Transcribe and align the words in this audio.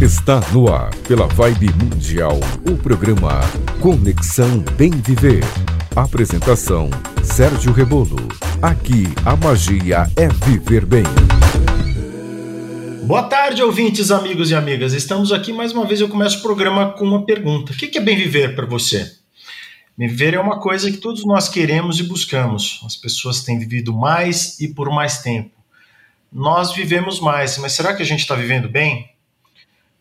Está 0.00 0.38
no 0.52 0.72
ar, 0.72 0.94
pela 1.08 1.26
Vibe 1.26 1.72
Mundial, 1.72 2.38
o 2.70 2.76
programa 2.76 3.40
Conexão 3.80 4.60
Bem 4.76 4.92
Viver. 4.92 5.42
Apresentação: 5.96 6.88
Sérgio 7.24 7.72
Rebolo. 7.72 8.28
Aqui 8.62 9.06
a 9.26 9.34
magia 9.34 10.06
é 10.14 10.28
viver 10.46 10.86
bem. 10.86 11.02
Boa 13.08 13.24
tarde, 13.24 13.60
ouvintes, 13.60 14.12
amigos 14.12 14.52
e 14.52 14.54
amigas. 14.54 14.92
Estamos 14.92 15.32
aqui 15.32 15.52
mais 15.52 15.72
uma 15.72 15.84
vez. 15.84 16.00
Eu 16.00 16.08
começo 16.08 16.38
o 16.38 16.42
programa 16.42 16.92
com 16.92 17.04
uma 17.04 17.26
pergunta: 17.26 17.72
O 17.72 17.76
que 17.76 17.98
é 17.98 18.00
bem 18.00 18.16
viver 18.16 18.54
para 18.54 18.66
você? 18.66 19.16
Bem 19.96 20.06
viver 20.06 20.34
é 20.34 20.40
uma 20.40 20.60
coisa 20.60 20.92
que 20.92 20.98
todos 20.98 21.26
nós 21.26 21.48
queremos 21.48 21.98
e 21.98 22.04
buscamos. 22.04 22.80
As 22.86 22.94
pessoas 22.94 23.42
têm 23.42 23.58
vivido 23.58 23.92
mais 23.92 24.60
e 24.60 24.68
por 24.68 24.90
mais 24.90 25.22
tempo. 25.22 25.50
Nós 26.32 26.72
vivemos 26.72 27.18
mais, 27.18 27.58
mas 27.58 27.72
será 27.72 27.96
que 27.96 28.02
a 28.02 28.06
gente 28.06 28.20
está 28.20 28.36
vivendo 28.36 28.68
bem? 28.68 29.17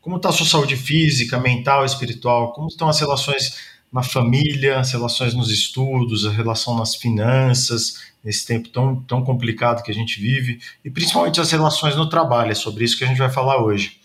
Como 0.08 0.16
está 0.16 0.30
a 0.30 0.32
sua 0.32 0.46
saúde 0.46 0.78
física, 0.78 1.38
mental, 1.38 1.84
espiritual? 1.84 2.54
Como 2.54 2.70
estão 2.70 2.88
as 2.88 2.98
relações 2.98 3.58
na 3.92 4.02
família, 4.02 4.80
as 4.80 4.94
relações 4.94 5.34
nos 5.34 5.52
estudos, 5.52 6.26
a 6.26 6.32
relação 6.32 6.78
nas 6.78 6.96
finanças, 6.96 7.96
nesse 8.24 8.48
tempo 8.48 8.70
tão, 8.70 9.02
tão 9.02 9.22
complicado 9.22 9.84
que 9.84 9.92
a 9.92 9.94
gente 9.94 10.18
vive, 10.18 10.62
e 10.86 10.90
principalmente 10.90 11.42
as 11.42 11.52
relações 11.52 11.98
no 11.98 12.08
trabalho. 12.08 12.54
É 12.54 12.56
sobre 12.56 12.86
isso 12.86 12.98
que 12.98 13.04
a 13.04 13.08
gente 13.08 13.18
vai 13.18 13.30
falar 13.30 13.62
hoje. 13.62 14.00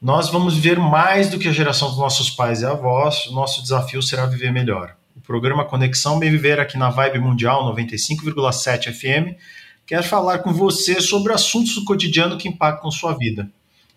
Nós 0.00 0.30
vamos 0.30 0.54
viver 0.54 0.78
mais 0.78 1.28
do 1.28 1.38
que 1.38 1.46
a 1.46 1.52
geração 1.52 1.90
dos 1.90 1.98
nossos 1.98 2.30
pais 2.30 2.62
e 2.62 2.64
avós, 2.64 3.26
o 3.26 3.34
nosso 3.34 3.60
desafio 3.60 4.02
será 4.02 4.24
viver 4.24 4.50
melhor. 4.50 4.96
O 5.14 5.20
programa 5.20 5.66
Conexão 5.66 6.18
Bem 6.18 6.30
Viver 6.30 6.58
aqui 6.58 6.78
na 6.78 6.88
Vibe 6.88 7.18
Mundial 7.18 7.70
95,7 7.76 8.90
FM 8.90 9.38
quer 9.86 10.02
falar 10.02 10.38
com 10.38 10.54
você 10.54 11.02
sobre 11.02 11.34
assuntos 11.34 11.74
do 11.74 11.84
cotidiano 11.84 12.38
que 12.38 12.48
impactam 12.48 12.90
sua 12.90 13.12
vida. 13.12 13.52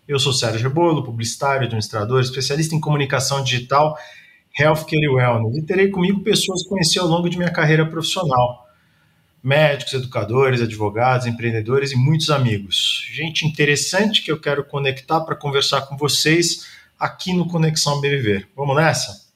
Eu 0.08 0.20
sou 0.20 0.32
Sérgio 0.32 0.68
Rebolo, 0.68 1.02
publicitário, 1.02 1.66
administrador, 1.66 2.20
especialista 2.20 2.76
em 2.76 2.80
comunicação 2.80 3.42
digital, 3.42 3.98
healthcare 4.56 5.02
e 5.02 5.08
wellness. 5.08 5.56
E 5.56 5.62
terei 5.62 5.88
comigo 5.90 6.20
pessoas 6.20 6.62
que 6.62 6.68
conheci 6.68 6.96
ao 6.96 7.08
longo 7.08 7.28
de 7.28 7.36
minha 7.36 7.50
carreira 7.50 7.84
profissional. 7.84 8.68
Médicos, 9.42 9.94
educadores, 9.94 10.60
advogados, 10.60 11.26
empreendedores 11.26 11.90
e 11.90 11.96
muitos 11.96 12.30
amigos. 12.30 13.04
Gente 13.12 13.44
interessante 13.44 14.22
que 14.22 14.30
eu 14.30 14.40
quero 14.40 14.64
conectar 14.64 15.20
para 15.22 15.34
conversar 15.34 15.82
com 15.82 15.96
vocês 15.96 16.68
aqui 16.96 17.32
no 17.32 17.48
Conexão 17.48 18.00
BVV. 18.00 18.46
Vamos 18.54 18.76
nessa? 18.76 19.26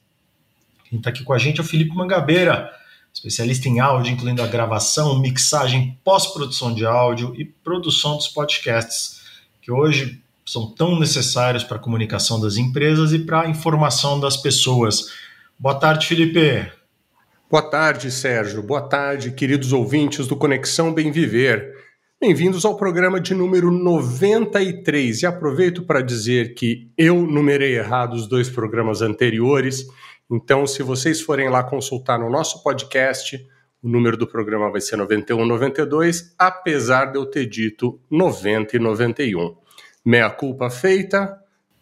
Quem 0.89 0.99
está 0.99 1.09
aqui 1.09 1.23
com 1.23 1.33
a 1.33 1.37
gente 1.37 1.59
é 1.59 1.63
o 1.63 1.67
Felipe 1.67 1.93
Mangabeira, 1.93 2.71
especialista 3.13 3.67
em 3.67 3.81
áudio, 3.81 4.13
incluindo 4.13 4.41
a 4.41 4.47
gravação, 4.47 5.19
mixagem, 5.19 5.99
pós-produção 6.01 6.73
de 6.73 6.85
áudio 6.85 7.33
e 7.37 7.43
produção 7.43 8.15
dos 8.15 8.29
podcasts, 8.29 9.21
que 9.61 9.69
hoje 9.69 10.21
são 10.51 10.69
tão 10.75 10.99
necessários 10.99 11.63
para 11.63 11.77
a 11.77 11.79
comunicação 11.79 12.37
das 12.37 12.57
empresas 12.57 13.13
e 13.13 13.19
para 13.19 13.43
a 13.43 13.49
informação 13.49 14.19
das 14.19 14.35
pessoas. 14.35 15.09
Boa 15.57 15.75
tarde, 15.75 16.05
Felipe. 16.05 16.69
Boa 17.49 17.63
tarde, 17.63 18.11
Sérgio. 18.11 18.61
Boa 18.61 18.81
tarde, 18.81 19.31
queridos 19.31 19.71
ouvintes 19.71 20.27
do 20.27 20.35
Conexão 20.35 20.93
Bem 20.93 21.09
Viver. 21.09 21.73
Bem-vindos 22.19 22.65
ao 22.65 22.75
programa 22.75 23.17
de 23.17 23.33
número 23.33 23.71
93. 23.71 25.21
E 25.21 25.25
aproveito 25.25 25.83
para 25.83 26.01
dizer 26.01 26.53
que 26.53 26.91
eu 26.97 27.21
numerei 27.21 27.77
errado 27.77 28.13
os 28.15 28.27
dois 28.27 28.49
programas 28.49 29.01
anteriores. 29.01 29.85
Então, 30.29 30.67
se 30.67 30.83
vocês 30.83 31.21
forem 31.21 31.49
lá 31.49 31.63
consultar 31.63 32.19
no 32.19 32.29
nosso 32.29 32.61
podcast, 32.61 33.37
o 33.81 33.87
número 33.87 34.17
do 34.17 34.27
programa 34.27 34.69
vai 34.69 34.81
ser 34.81 34.97
91 34.97 35.45
92, 35.45 36.35
apesar 36.37 37.05
de 37.05 37.17
eu 37.17 37.25
ter 37.25 37.45
dito 37.45 38.01
90 38.11 38.75
e 38.75 38.79
91. 38.79 39.60
Meia 40.03 40.31
culpa 40.31 40.67
feita. 40.67 41.37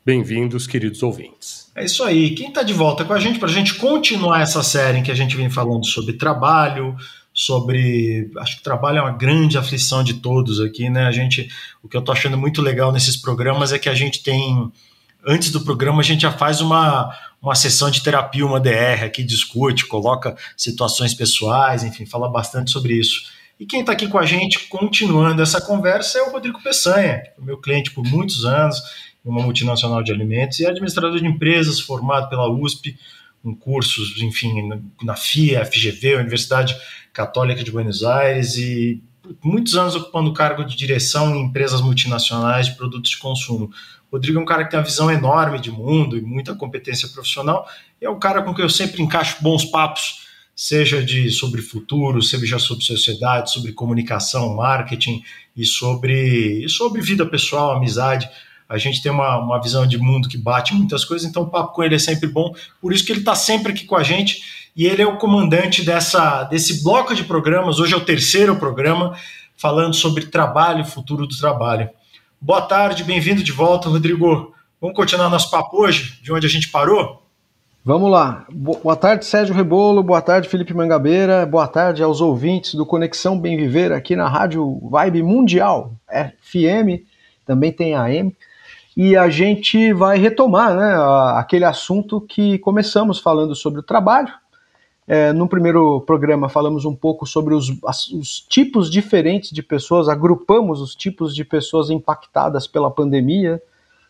Bem-vindos, 0.06 0.68
queridos 0.68 1.02
ouvintes. 1.02 1.72
É 1.74 1.86
isso 1.86 2.04
aí. 2.04 2.32
Quem 2.32 2.50
está 2.50 2.64
de 2.64 2.74
volta 2.74 3.06
com 3.06 3.14
a 3.14 3.20
gente 3.20 3.40
para 3.40 3.48
a 3.48 3.52
gente 3.52 3.76
continuar 3.76 4.42
essa 4.42 4.62
série 4.62 4.98
em 4.98 5.04
que 5.04 5.12
a 5.12 5.16
gente 5.16 5.38
vem 5.38 5.50
falando 5.50 5.86
sobre 5.86 6.12
trabalho, 6.12 6.98
sobre. 7.34 8.30
Acho 8.40 8.58
que 8.58 8.64
trabalho 8.64 8.98
é 8.98 9.02
uma 9.02 9.14
grande 9.14 9.58
aflição 9.58 10.04
de 10.04 10.16
todos 10.16 10.60
aqui, 10.60 10.90
né? 10.90 11.06
A 11.06 11.12
gente, 11.12 11.50
o 11.82 11.88
que 11.88 11.96
eu 11.96 12.02
estou 12.02 12.12
achando 12.12 12.38
muito 12.38 12.62
legal 12.62 12.92
nesses 12.92 13.16
programas 13.16 13.72
é 13.72 13.80
que 13.80 13.88
a 13.88 13.96
gente 13.96 14.22
tem. 14.22 14.70
Antes 15.26 15.50
do 15.50 15.62
programa, 15.62 16.02
a 16.02 16.04
gente 16.04 16.24
já 16.24 16.32
faz 16.32 16.60
uma, 16.60 17.16
uma 17.42 17.56
sessão 17.56 17.90
de 17.90 18.04
terapia, 18.04 18.46
uma 18.46 18.60
DR 18.60 19.06
aqui, 19.06 19.24
discute, 19.24 19.86
coloca 19.86 20.36
situações 20.58 21.14
pessoais, 21.14 21.84
enfim, 21.84 22.06
fala 22.06 22.30
bastante 22.30 22.70
sobre 22.70 22.96
isso. 22.96 23.39
E 23.60 23.66
quem 23.66 23.82
está 23.82 23.92
aqui 23.92 24.08
com 24.08 24.18
a 24.18 24.26
gente, 24.26 24.70
continuando 24.70 25.42
essa 25.42 25.60
conversa, 25.60 26.18
é 26.18 26.22
o 26.22 26.32
Rodrigo 26.32 26.64
Peçanha, 26.64 27.22
meu 27.38 27.58
cliente 27.58 27.92
por 27.92 28.06
muitos 28.06 28.46
anos, 28.46 28.82
uma 29.24 29.42
multinacional 29.42 30.02
de 30.02 30.14
alimentos, 30.14 30.62
e 30.62 30.66
administrador 30.66 31.20
de 31.20 31.28
empresas, 31.28 31.78
formado 31.78 32.30
pela 32.30 32.50
USP, 32.50 32.98
com 33.44 33.54
cursos, 33.54 34.22
enfim, 34.22 34.70
na 35.04 35.18
FIA, 35.18 35.66
FGV, 35.66 36.16
Universidade 36.16 36.74
Católica 37.12 37.62
de 37.62 37.70
Buenos 37.70 38.02
Aires, 38.02 38.56
e 38.56 39.04
muitos 39.44 39.76
anos 39.76 39.94
ocupando 39.94 40.30
o 40.30 40.34
cargo 40.34 40.64
de 40.64 40.78
direção 40.78 41.36
em 41.36 41.44
empresas 41.44 41.82
multinacionais 41.82 42.68
de 42.68 42.76
produtos 42.76 43.12
de 43.12 43.18
consumo. 43.18 43.70
Rodrigo 44.10 44.40
é 44.40 44.42
um 44.42 44.46
cara 44.46 44.64
que 44.64 44.72
tem 44.72 44.80
uma 44.80 44.86
visão 44.86 45.12
enorme 45.12 45.60
de 45.60 45.70
mundo 45.70 46.18
e 46.18 46.22
muita 46.22 46.56
competência 46.56 47.10
profissional, 47.10 47.68
e 48.02 48.06
é 48.06 48.10
um 48.10 48.20
cara 48.20 48.42
com 48.42 48.54
quem 48.54 48.64
eu 48.64 48.70
sempre 48.70 49.02
encaixo 49.02 49.36
bons 49.42 49.66
papos 49.66 50.29
seja 50.62 51.02
de 51.02 51.32
sobre 51.32 51.62
futuro, 51.62 52.22
seja 52.22 52.60
sobre 52.60 52.84
sociedade, 52.84 53.50
sobre 53.50 53.72
comunicação, 53.72 54.54
marketing 54.54 55.24
e 55.56 55.66
sobre, 55.66 56.66
e 56.66 56.68
sobre 56.68 57.02
vida 57.02 57.26
pessoal, 57.26 57.72
amizade. 57.72 58.30
A 58.68 58.78
gente 58.78 59.02
tem 59.02 59.10
uma, 59.10 59.38
uma 59.38 59.62
visão 59.62 59.88
de 59.88 59.98
mundo 59.98 60.28
que 60.28 60.38
bate 60.38 60.74
muitas 60.74 61.06
coisas, 61.06 61.26
então 61.26 61.44
o 61.44 61.50
papo 61.50 61.74
com 61.74 61.82
ele 61.82 61.96
é 61.96 61.98
sempre 61.98 62.28
bom. 62.28 62.54
Por 62.82 62.92
isso 62.92 63.06
que 63.06 63.14
ele 63.14 63.22
está 63.22 63.36
sempre 63.36 63.72
aqui 63.72 63.86
com 63.86 63.96
a 63.96 64.04
gente 64.04 64.70
e 64.76 64.86
ele 64.86 65.02
é 65.02 65.08
o 65.08 65.18
comandante 65.18 65.82
dessa, 65.82 66.44
desse 66.44 66.84
bloco 66.84 67.16
de 67.16 67.24
programas. 67.24 67.80
Hoje 67.80 67.94
é 67.94 67.98
o 67.98 68.04
terceiro 68.04 68.58
programa 68.58 69.18
falando 69.56 69.94
sobre 69.94 70.26
trabalho, 70.26 70.84
futuro 70.84 71.26
do 71.26 71.38
trabalho. 71.38 71.90
Boa 72.42 72.64
tarde, 72.64 73.06
bem-vindo 73.06 73.42
de 73.42 73.54
volta, 73.54 73.88
Rodrigo. 73.88 74.54
Vamos 74.82 74.94
continuar 74.94 75.30
nosso 75.30 75.50
papo 75.50 75.82
hoje, 75.82 76.20
de 76.22 76.34
onde 76.34 76.46
a 76.46 76.50
gente 76.50 76.68
parou? 76.68 77.29
Vamos 77.84 78.12
lá. 78.12 78.46
Boa 78.52 78.96
tarde, 78.96 79.26
Sérgio 79.26 79.56
Rebolo. 79.56 80.04
Boa 80.04 80.22
tarde, 80.22 80.50
Felipe 80.50 80.74
Mangabeira. 80.74 81.46
Boa 81.46 81.66
tarde 81.66 82.04
aos 82.04 82.20
ouvintes 82.20 82.76
do 82.76 82.86
Conexão 82.86 83.40
Bem 83.40 83.56
Viver 83.56 83.94
aqui 83.94 84.18
na 84.18 84.28
Rádio 84.28 84.80
Vibe 84.90 85.24
Mundial, 85.24 85.94
FM, 86.42 87.06
também 87.46 87.72
tem 87.72 87.96
AM. 87.96 88.36
E 88.98 89.16
a 89.16 89.30
gente 89.30 89.94
vai 89.94 90.18
retomar 90.18 90.76
né, 90.76 90.94
aquele 91.40 91.64
assunto 91.64 92.20
que 92.20 92.60
começamos 92.60 93.18
falando 93.18 93.56
sobre 93.56 93.80
o 93.80 93.84
trabalho. 93.84 94.34
É, 95.08 95.32
no 95.32 95.48
primeiro 95.48 96.02
programa 96.02 96.50
falamos 96.50 96.84
um 96.84 96.94
pouco 96.94 97.26
sobre 97.26 97.54
os, 97.54 97.70
os 98.14 98.42
tipos 98.42 98.92
diferentes 98.92 99.52
de 99.52 99.64
pessoas, 99.64 100.10
agrupamos 100.10 100.82
os 100.82 100.94
tipos 100.94 101.34
de 101.34 101.46
pessoas 101.46 101.90
impactadas 101.90 102.68
pela 102.68 102.92
pandemia 102.92 103.62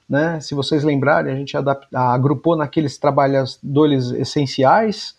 né? 0.09 0.39
Se 0.39 0.55
vocês 0.55 0.83
lembrarem, 0.83 1.31
a 1.31 1.35
gente 1.35 1.55
agrupou 1.93 2.55
naqueles 2.55 2.97
trabalhadores 2.97 4.09
essenciais, 4.11 5.15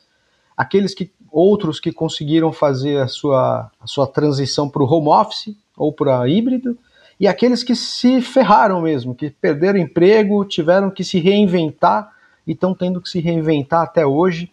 aqueles 0.56 0.94
que 0.94 1.12
outros 1.30 1.78
que 1.78 1.92
conseguiram 1.92 2.52
fazer 2.52 3.00
a 3.00 3.06
sua, 3.06 3.70
a 3.80 3.86
sua 3.86 4.06
transição 4.06 4.68
para 4.68 4.82
o 4.82 4.92
home 4.92 5.08
office 5.08 5.56
ou 5.76 5.92
para 5.92 6.28
híbrido, 6.28 6.76
e 7.20 7.28
aqueles 7.28 7.62
que 7.62 7.76
se 7.76 8.20
ferraram 8.20 8.80
mesmo, 8.80 9.14
que 9.14 9.30
perderam 9.30 9.78
emprego, 9.78 10.44
tiveram 10.44 10.90
que 10.90 11.04
se 11.04 11.20
reinventar 11.20 12.10
e 12.46 12.52
estão 12.52 12.74
tendo 12.74 13.00
que 13.00 13.08
se 13.08 13.20
reinventar 13.20 13.82
até 13.82 14.04
hoje, 14.04 14.50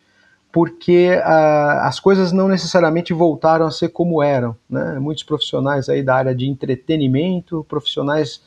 porque 0.52 1.12
uh, 1.16 1.80
as 1.82 2.00
coisas 2.00 2.32
não 2.32 2.48
necessariamente 2.48 3.14
voltaram 3.14 3.66
a 3.66 3.72
ser 3.72 3.90
como 3.90 4.22
eram. 4.22 4.56
Né? 4.70 5.00
Muitos 5.00 5.24
profissionais 5.24 5.88
aí 5.88 6.04
da 6.04 6.16
área 6.16 6.36
de 6.36 6.46
entretenimento, 6.46 7.66
profissionais 7.70 8.42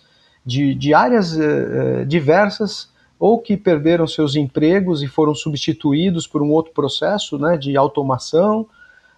de, 0.50 0.74
de 0.74 0.92
áreas 0.92 1.38
eh, 1.38 2.04
diversas 2.04 2.90
ou 3.20 3.38
que 3.38 3.56
perderam 3.56 4.04
seus 4.04 4.34
empregos 4.34 5.00
e 5.00 5.06
foram 5.06 5.32
substituídos 5.32 6.26
por 6.26 6.42
um 6.42 6.50
outro 6.50 6.72
processo 6.72 7.38
né, 7.38 7.56
de 7.56 7.76
automação, 7.76 8.66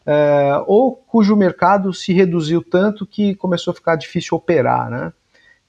eh, 0.05 0.63
ou 0.67 0.95
cujo 0.95 1.35
mercado 1.35 1.95
se 1.95 2.13
reduziu 2.13 2.63
tanto 2.63 3.07
que 3.07 3.35
começou 3.35 3.71
a 3.71 3.75
ficar 3.75 3.97
difícil 3.97 4.37
operar. 4.37 4.91
Né? 4.91 5.11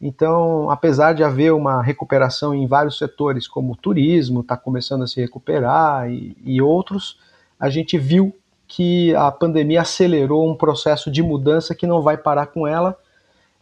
Então, 0.01 0.69
apesar 0.69 1.13
de 1.13 1.23
haver 1.23 1.53
uma 1.53 1.81
recuperação 1.81 2.53
em 2.53 2.67
vários 2.67 2.97
setores, 2.97 3.47
como 3.47 3.71
o 3.71 3.77
turismo 3.77 4.41
está 4.41 4.57
começando 4.57 5.03
a 5.03 5.07
se 5.07 5.21
recuperar 5.21 6.11
e, 6.11 6.35
e 6.43 6.61
outros, 6.61 7.17
a 7.57 7.69
gente 7.69 7.97
viu 7.97 8.35
que 8.67 9.15
a 9.15 9.31
pandemia 9.31 9.81
acelerou 9.81 10.49
um 10.49 10.57
processo 10.57 11.09
de 11.09 11.23
mudança 11.23 11.73
que 11.73 11.87
não 11.87 12.01
vai 12.01 12.17
parar 12.17 12.47
com 12.47 12.67
ela 12.67 12.97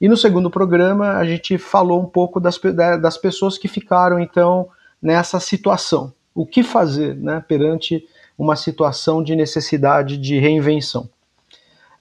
e 0.02 0.10
no 0.10 0.18
segundo 0.18 0.50
programa 0.50 1.12
a 1.18 1.24
gente 1.24 1.60
falou 1.60 2.02
um 2.02 2.08
pouco 2.08 2.40
das, 2.40 2.60
das 3.00 3.18
pessoas 3.20 3.58
que 3.58 3.68
ficaram 3.68 4.20
então 4.20 4.68
nessa 5.00 5.40
situação. 5.40 6.12
O 6.34 6.44
que 6.44 6.64
fazer 6.64 7.16
né, 7.16 7.44
perante 7.48 8.04
uma 8.36 8.56
situação 8.56 9.24
de 9.24 9.36
necessidade 9.36 10.18
de 10.18 10.40
reinvenção? 10.40 11.08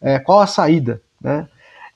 É, 0.01 0.19
qual 0.19 0.41
a 0.41 0.47
saída? 0.47 1.03
Né? 1.21 1.47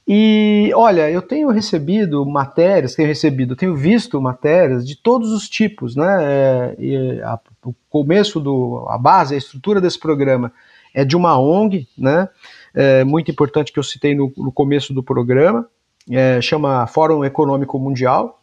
E 0.07 0.71
olha, 0.75 1.11
eu 1.11 1.23
tenho 1.23 1.49
recebido 1.49 2.27
matérias, 2.27 2.95
tenho 2.95 3.09
recebido, 3.09 3.57
tenho 3.57 3.75
visto 3.75 4.21
matérias 4.21 4.87
de 4.87 4.97
todos 4.97 5.33
os 5.33 5.49
tipos, 5.49 5.97
né? 5.97 6.75
É, 6.79 7.23
a, 7.25 7.41
o 7.65 7.75
começo 7.89 8.39
do, 8.39 8.85
a 8.91 8.99
base, 8.99 9.35
a 9.35 9.39
estrutura 9.39 9.81
desse 9.81 9.99
programa 9.99 10.53
é 10.93 11.07
de 11.07 11.17
uma 11.17 11.39
ONG, 11.41 11.89
né? 11.97 12.29
É, 12.75 13.03
muito 13.03 13.31
importante 13.31 13.73
que 13.73 13.79
eu 13.79 13.83
citei 13.83 14.15
no, 14.15 14.31
no 14.37 14.53
começo 14.53 14.93
do 14.93 15.03
programa, 15.03 15.67
é, 16.11 16.41
chama 16.41 16.87
Fórum 16.87 17.25
Econômico 17.25 17.79
Mundial, 17.79 18.41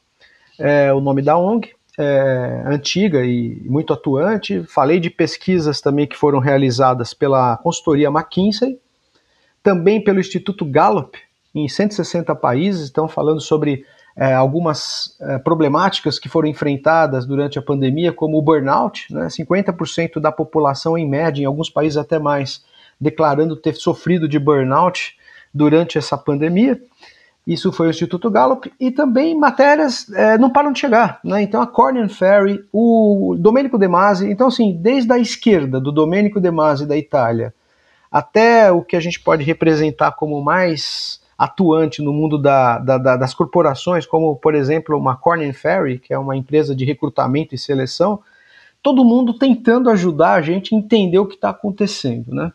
é 0.59 0.93
o 0.93 0.99
nome 0.99 1.21
da 1.21 1.37
ONG, 1.37 1.69
é, 1.97 2.63
antiga 2.65 3.23
e 3.25 3.61
muito 3.65 3.93
atuante. 3.93 4.63
Falei 4.63 4.99
de 4.99 5.09
pesquisas 5.09 5.81
também 5.81 6.07
que 6.07 6.17
foram 6.17 6.39
realizadas 6.39 7.13
pela 7.13 7.57
consultoria 7.57 8.09
McKinsey, 8.09 8.79
também 9.63 10.03
pelo 10.03 10.19
Instituto 10.19 10.65
Gallup, 10.65 11.17
em 11.53 11.67
160 11.67 12.33
países, 12.35 12.83
estão 12.83 13.07
falando 13.07 13.41
sobre 13.41 13.85
é, 14.15 14.33
algumas 14.33 15.17
é, 15.21 15.37
problemáticas 15.37 16.17
que 16.17 16.29
foram 16.29 16.47
enfrentadas 16.47 17.25
durante 17.25 17.59
a 17.59 17.61
pandemia, 17.61 18.11
como 18.11 18.37
o 18.37 18.41
burnout, 18.41 19.13
né? 19.13 19.27
50% 19.27 20.19
da 20.19 20.31
população, 20.31 20.97
em 20.97 21.07
média, 21.07 21.41
em 21.41 21.45
alguns 21.45 21.69
países 21.69 21.97
até 21.97 22.17
mais, 22.17 22.63
declarando 22.99 23.55
ter 23.55 23.75
sofrido 23.75 24.27
de 24.27 24.39
burnout 24.39 25.15
durante 25.53 25.97
essa 25.97 26.17
pandemia. 26.17 26.81
Isso 27.45 27.71
foi 27.71 27.87
o 27.87 27.89
Instituto 27.89 28.29
Gallup 28.29 28.71
e 28.79 28.91
também 28.91 29.37
matérias 29.37 30.09
é, 30.13 30.37
não 30.37 30.49
param 30.49 30.71
de 30.71 30.79
chegar, 30.79 31.19
né? 31.23 31.41
Então 31.41 31.61
a 31.61 31.67
Cornyn 31.67 32.07
Ferry, 32.07 32.63
o 32.71 33.35
Domenico 33.39 33.79
De 33.79 33.87
Masi, 33.87 34.29
então 34.29 34.47
assim, 34.47 34.77
desde 34.79 35.11
a 35.11 35.17
esquerda 35.17 35.79
do 35.79 35.91
Domenico 35.91 36.39
De 36.39 36.51
Masi 36.51 36.85
da 36.85 36.95
Itália 36.95 37.53
até 38.11 38.69
o 38.71 38.83
que 38.83 38.95
a 38.95 38.99
gente 38.99 39.19
pode 39.21 39.43
representar 39.43 40.11
como 40.11 40.43
mais 40.43 41.21
atuante 41.37 42.03
no 42.03 42.11
mundo 42.11 42.37
da, 42.37 42.77
da, 42.77 42.97
da, 42.97 43.17
das 43.17 43.33
corporações, 43.33 44.05
como 44.05 44.35
por 44.35 44.53
exemplo 44.53 44.95
uma 44.97 45.15
Corn 45.15 45.51
Ferry, 45.53 45.97
que 45.97 46.13
é 46.13 46.19
uma 46.19 46.35
empresa 46.35 46.75
de 46.75 46.85
recrutamento 46.85 47.55
e 47.55 47.57
seleção, 47.57 48.19
todo 48.83 49.05
mundo 49.05 49.33
tentando 49.33 49.89
ajudar 49.89 50.33
a 50.33 50.41
gente 50.41 50.75
a 50.75 50.77
entender 50.77 51.17
o 51.17 51.25
que 51.25 51.35
está 51.35 51.49
acontecendo, 51.49 52.31
né? 52.31 52.51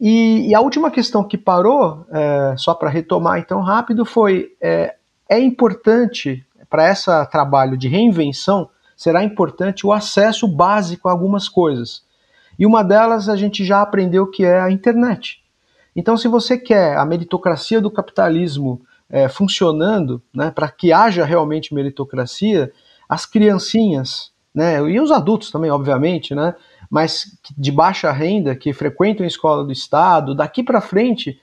E, 0.00 0.50
e, 0.50 0.54
a 0.54 0.60
última 0.60 0.90
questão 0.90 1.22
que 1.22 1.38
parou, 1.38 2.06
é, 2.10 2.54
só 2.56 2.74
para 2.74 2.90
retomar 2.90 3.38
então 3.38 3.60
rápido, 3.60 4.04
foi 4.04 4.52
é, 4.60 4.96
é 5.28 5.38
importante 5.38 6.44
para 6.68 6.90
esse 6.90 7.06
trabalho 7.26 7.76
de 7.76 7.88
reinvenção 7.88 8.68
será 8.96 9.22
importante 9.22 9.86
o 9.86 9.92
acesso 9.92 10.46
básico 10.46 11.08
a 11.08 11.12
algumas 11.12 11.48
coisas. 11.48 12.02
E 12.58 12.64
uma 12.64 12.82
delas 12.82 13.28
a 13.28 13.36
gente 13.36 13.64
já 13.64 13.82
aprendeu 13.82 14.30
que 14.30 14.44
é 14.44 14.60
a 14.60 14.70
internet. 14.70 15.42
Então, 15.96 16.16
se 16.16 16.28
você 16.28 16.58
quer 16.58 16.96
a 16.96 17.04
meritocracia 17.04 17.80
do 17.80 17.90
capitalismo 17.90 18.80
é, 19.08 19.28
funcionando, 19.28 20.22
né, 20.34 20.50
para 20.50 20.68
que 20.68 20.92
haja 20.92 21.24
realmente 21.24 21.74
meritocracia, 21.74 22.72
as 23.08 23.26
criancinhas, 23.26 24.32
né, 24.54 24.80
e 24.88 25.00
os 25.00 25.10
adultos 25.10 25.50
também, 25.50 25.70
obviamente, 25.70 26.34
né, 26.34 26.54
mas 26.94 27.36
de 27.58 27.72
baixa 27.72 28.12
renda, 28.12 28.54
que 28.54 28.72
frequentam 28.72 29.24
a 29.24 29.26
escola 29.26 29.64
do 29.64 29.72
Estado, 29.72 30.32
daqui 30.32 30.62
para 30.62 30.80
frente, 30.80 31.40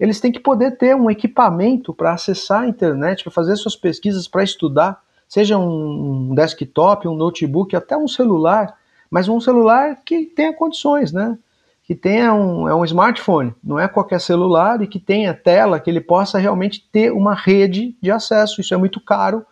eles 0.00 0.18
têm 0.18 0.32
que 0.32 0.40
poder 0.40 0.78
ter 0.78 0.96
um 0.96 1.10
equipamento 1.10 1.92
para 1.92 2.14
acessar 2.14 2.62
a 2.62 2.66
internet, 2.66 3.22
para 3.22 3.30
fazer 3.30 3.54
suas 3.56 3.76
pesquisas, 3.76 4.26
para 4.26 4.42
estudar, 4.42 5.02
seja 5.28 5.58
um 5.58 6.34
desktop, 6.34 7.06
um 7.06 7.14
notebook, 7.14 7.76
até 7.76 7.94
um 7.94 8.08
celular, 8.08 8.78
mas 9.10 9.28
um 9.28 9.38
celular 9.38 10.00
que 10.06 10.24
tenha 10.24 10.54
condições, 10.54 11.12
né? 11.12 11.36
que 11.82 11.94
tenha 11.94 12.32
um, 12.32 12.66
é 12.66 12.74
um 12.74 12.82
smartphone, 12.86 13.54
não 13.62 13.78
é 13.78 13.86
qualquer 13.86 14.22
celular, 14.22 14.80
e 14.80 14.86
que 14.86 14.98
tenha 14.98 15.34
tela, 15.34 15.78
que 15.78 15.90
ele 15.90 16.00
possa 16.00 16.38
realmente 16.38 16.82
ter 16.90 17.12
uma 17.12 17.34
rede 17.34 17.94
de 18.00 18.10
acesso. 18.10 18.58
Isso 18.58 18.72
é 18.72 18.78
muito 18.78 18.98
caro. 19.02 19.44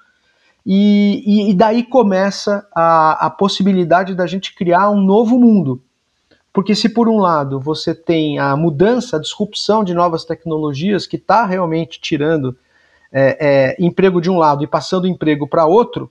E, 0.64 1.22
e, 1.26 1.50
e 1.50 1.54
daí 1.54 1.82
começa 1.82 2.66
a, 2.74 3.26
a 3.26 3.30
possibilidade 3.30 4.14
da 4.14 4.26
gente 4.26 4.54
criar 4.54 4.90
um 4.90 5.00
novo 5.00 5.38
mundo. 5.38 5.82
Porque 6.52 6.74
se 6.74 6.88
por 6.88 7.08
um 7.08 7.18
lado 7.18 7.58
você 7.58 7.94
tem 7.94 8.38
a 8.38 8.54
mudança, 8.56 9.16
a 9.16 9.20
disrupção 9.20 9.82
de 9.82 9.94
novas 9.94 10.24
tecnologias 10.24 11.06
que 11.06 11.16
está 11.16 11.46
realmente 11.46 12.00
tirando 12.00 12.56
é, 13.10 13.36
é, 13.40 13.84
emprego 13.84 14.20
de 14.20 14.30
um 14.30 14.38
lado 14.38 14.62
e 14.62 14.66
passando 14.66 15.06
emprego 15.06 15.46
para 15.48 15.66
outro, 15.66 16.10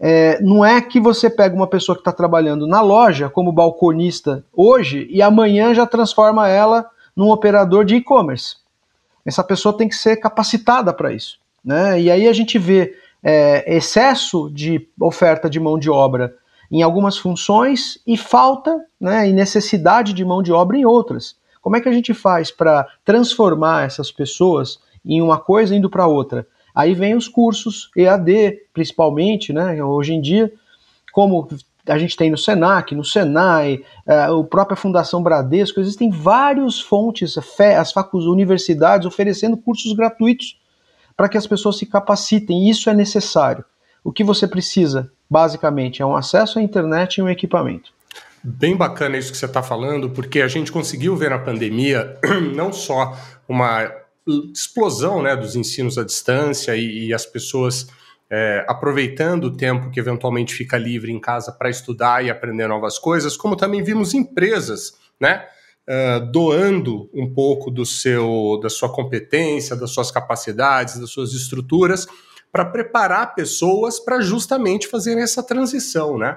é, 0.00 0.40
não 0.40 0.64
é 0.64 0.80
que 0.80 0.98
você 0.98 1.30
pega 1.30 1.54
uma 1.54 1.66
pessoa 1.66 1.94
que 1.94 2.00
está 2.00 2.12
trabalhando 2.12 2.66
na 2.66 2.80
loja 2.80 3.28
como 3.28 3.52
balconista 3.52 4.44
hoje 4.52 5.06
e 5.10 5.22
amanhã 5.22 5.72
já 5.74 5.86
transforma 5.86 6.48
ela 6.48 6.90
num 7.14 7.30
operador 7.30 7.84
de 7.84 7.96
e-commerce. 7.96 8.56
Essa 9.24 9.44
pessoa 9.44 9.76
tem 9.76 9.88
que 9.88 9.94
ser 9.94 10.16
capacitada 10.16 10.92
para 10.92 11.12
isso. 11.12 11.38
Né? 11.64 12.00
E 12.00 12.10
aí 12.10 12.26
a 12.26 12.32
gente 12.32 12.58
vê 12.58 12.96
é, 13.22 13.76
excesso 13.76 14.50
de 14.50 14.88
oferta 15.00 15.48
de 15.48 15.60
mão 15.60 15.78
de 15.78 15.88
obra 15.88 16.34
em 16.70 16.82
algumas 16.82 17.18
funções 17.18 17.98
e 18.06 18.16
falta 18.16 18.80
né, 18.98 19.28
e 19.28 19.32
necessidade 19.32 20.12
de 20.12 20.24
mão 20.24 20.42
de 20.42 20.52
obra 20.52 20.76
em 20.76 20.86
outras. 20.86 21.36
Como 21.60 21.76
é 21.76 21.80
que 21.80 21.88
a 21.88 21.92
gente 21.92 22.14
faz 22.14 22.50
para 22.50 22.88
transformar 23.04 23.84
essas 23.84 24.10
pessoas 24.10 24.80
em 25.04 25.20
uma 25.20 25.38
coisa 25.38 25.76
indo 25.76 25.90
para 25.90 26.06
outra? 26.06 26.46
Aí 26.74 26.94
vem 26.94 27.14
os 27.14 27.28
cursos 27.28 27.90
EAD, 27.94 28.58
principalmente, 28.72 29.52
né? 29.52 29.84
Hoje 29.84 30.14
em 30.14 30.20
dia, 30.20 30.50
como 31.12 31.46
a 31.86 31.98
gente 31.98 32.16
tem 32.16 32.30
no 32.30 32.38
Senac, 32.38 32.94
no 32.94 33.04
Senai, 33.04 33.84
a 34.06 34.12
é, 34.12 34.42
própria 34.48 34.76
Fundação 34.76 35.22
Bradesco, 35.22 35.78
existem 35.78 36.10
várias 36.10 36.80
fontes, 36.80 37.36
as 37.36 37.92
universidades 38.24 39.06
oferecendo 39.06 39.56
cursos 39.56 39.92
gratuitos 39.92 40.61
para 41.16 41.28
que 41.28 41.38
as 41.38 41.46
pessoas 41.46 41.78
se 41.78 41.86
capacitem. 41.86 42.68
Isso 42.68 42.88
é 42.90 42.94
necessário. 42.94 43.64
O 44.04 44.12
que 44.12 44.24
você 44.24 44.46
precisa, 44.46 45.10
basicamente, 45.30 46.02
é 46.02 46.06
um 46.06 46.16
acesso 46.16 46.58
à 46.58 46.62
internet 46.62 47.16
e 47.16 47.22
um 47.22 47.28
equipamento. 47.28 47.92
Bem 48.42 48.76
bacana 48.76 49.16
isso 49.16 49.30
que 49.30 49.38
você 49.38 49.46
está 49.46 49.62
falando, 49.62 50.10
porque 50.10 50.40
a 50.40 50.48
gente 50.48 50.72
conseguiu 50.72 51.14
ver 51.14 51.30
na 51.30 51.38
pandemia 51.38 52.18
não 52.54 52.72
só 52.72 53.16
uma 53.48 53.88
explosão 54.52 55.22
né, 55.22 55.36
dos 55.36 55.54
ensinos 55.54 55.96
à 55.96 56.04
distância 56.04 56.74
e, 56.74 57.06
e 57.06 57.14
as 57.14 57.24
pessoas 57.24 57.88
é, 58.30 58.64
aproveitando 58.66 59.44
o 59.44 59.56
tempo 59.56 59.90
que 59.90 60.00
eventualmente 60.00 60.54
fica 60.54 60.78
livre 60.78 61.12
em 61.12 61.20
casa 61.20 61.52
para 61.52 61.70
estudar 61.70 62.24
e 62.24 62.30
aprender 62.30 62.66
novas 62.66 62.98
coisas, 62.98 63.36
como 63.36 63.54
também 63.54 63.82
vimos 63.82 64.14
empresas 64.14 64.94
né, 65.20 65.44
uh, 65.88 66.30
doando 66.30 67.08
um 67.12 67.32
pouco 67.32 67.70
do 67.70 67.84
seu, 67.84 68.58
da 68.62 68.68
sua 68.68 68.92
competência, 68.92 69.76
das 69.76 69.90
suas 69.90 70.10
capacidades, 70.10 70.98
das 70.98 71.10
suas 71.10 71.32
estruturas 71.32 72.06
para 72.50 72.66
preparar 72.66 73.34
pessoas 73.34 73.98
para 73.98 74.20
justamente 74.20 74.86
fazerem 74.86 75.22
essa 75.22 75.42
transição. 75.42 76.18
Né? 76.18 76.36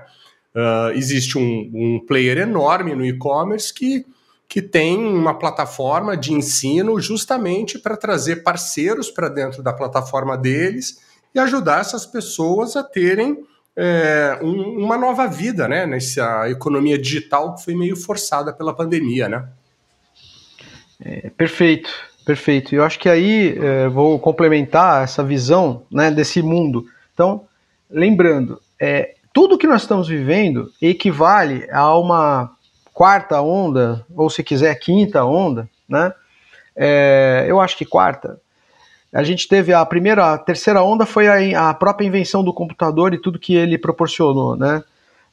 Uh, 0.56 0.92
existe 0.96 1.38
um, 1.38 1.72
um 1.74 2.06
player 2.06 2.38
enorme 2.38 2.96
no 2.96 3.06
e-commerce 3.06 3.74
que 3.74 4.06
que 4.48 4.62
tem 4.62 4.98
uma 4.98 5.38
plataforma 5.38 6.16
de 6.16 6.32
ensino 6.32 7.00
justamente 7.00 7.80
para 7.80 7.98
trazer 7.98 8.44
parceiros 8.44 9.10
para 9.10 9.28
dentro 9.28 9.64
da 9.64 9.74
plataforma 9.74 10.38
deles 10.38 11.02
e 11.34 11.40
ajudar 11.40 11.82
essas 11.82 12.06
pessoas 12.06 12.76
a 12.76 12.84
terem 12.84 13.44
é, 13.78 14.40
um, 14.42 14.84
uma 14.86 14.98
nova 14.98 15.28
vida, 15.28 15.68
né? 15.68 15.86
Nessa 15.86 16.50
economia 16.50 16.98
digital 16.98 17.56
que 17.56 17.64
foi 17.64 17.76
meio 17.76 17.96
forçada 17.96 18.54
pela 18.54 18.74
pandemia, 18.74 19.28
né? 19.28 19.48
É, 21.04 21.30
perfeito, 21.32 21.90
perfeito. 22.26 22.74
Eu 22.74 22.84
acho 22.84 22.98
que 22.98 23.10
aí 23.10 23.58
é, 23.58 23.88
vou 23.90 24.18
complementar 24.18 25.04
essa 25.04 25.24
visão 25.24 25.84
né, 25.92 26.10
desse 26.10 26.42
mundo. 26.42 26.86
Então, 27.14 27.46
lembrando, 27.90 28.62
é, 28.80 29.16
tudo 29.34 29.58
que 29.58 29.68
nós 29.68 29.82
estamos 29.82 30.08
vivendo 30.08 30.72
equivale 30.82 31.68
a 31.72 31.98
uma 31.98 32.56
quarta 32.94 33.42
onda, 33.42 34.06
ou 34.16 34.30
se 34.30 34.42
quiser 34.42 34.74
quinta 34.76 35.26
onda, 35.26 35.70
né? 35.88 36.14
É, 36.74 37.46
eu 37.48 37.60
acho 37.60 37.78
que 37.78 37.86
quarta. 37.86 38.40
A 39.16 39.24
gente 39.24 39.48
teve 39.48 39.72
a 39.72 39.86
primeira, 39.86 40.34
a 40.34 40.38
terceira 40.38 40.84
onda 40.84 41.06
foi 41.06 41.54
a, 41.56 41.70
a 41.70 41.74
própria 41.74 42.06
invenção 42.06 42.44
do 42.44 42.54
computador 42.54 43.14
e 43.14 43.18
tudo 43.18 43.40
que 43.40 43.56
ele 43.56 43.78
proporcionou, 43.78 44.58
né? 44.58 44.84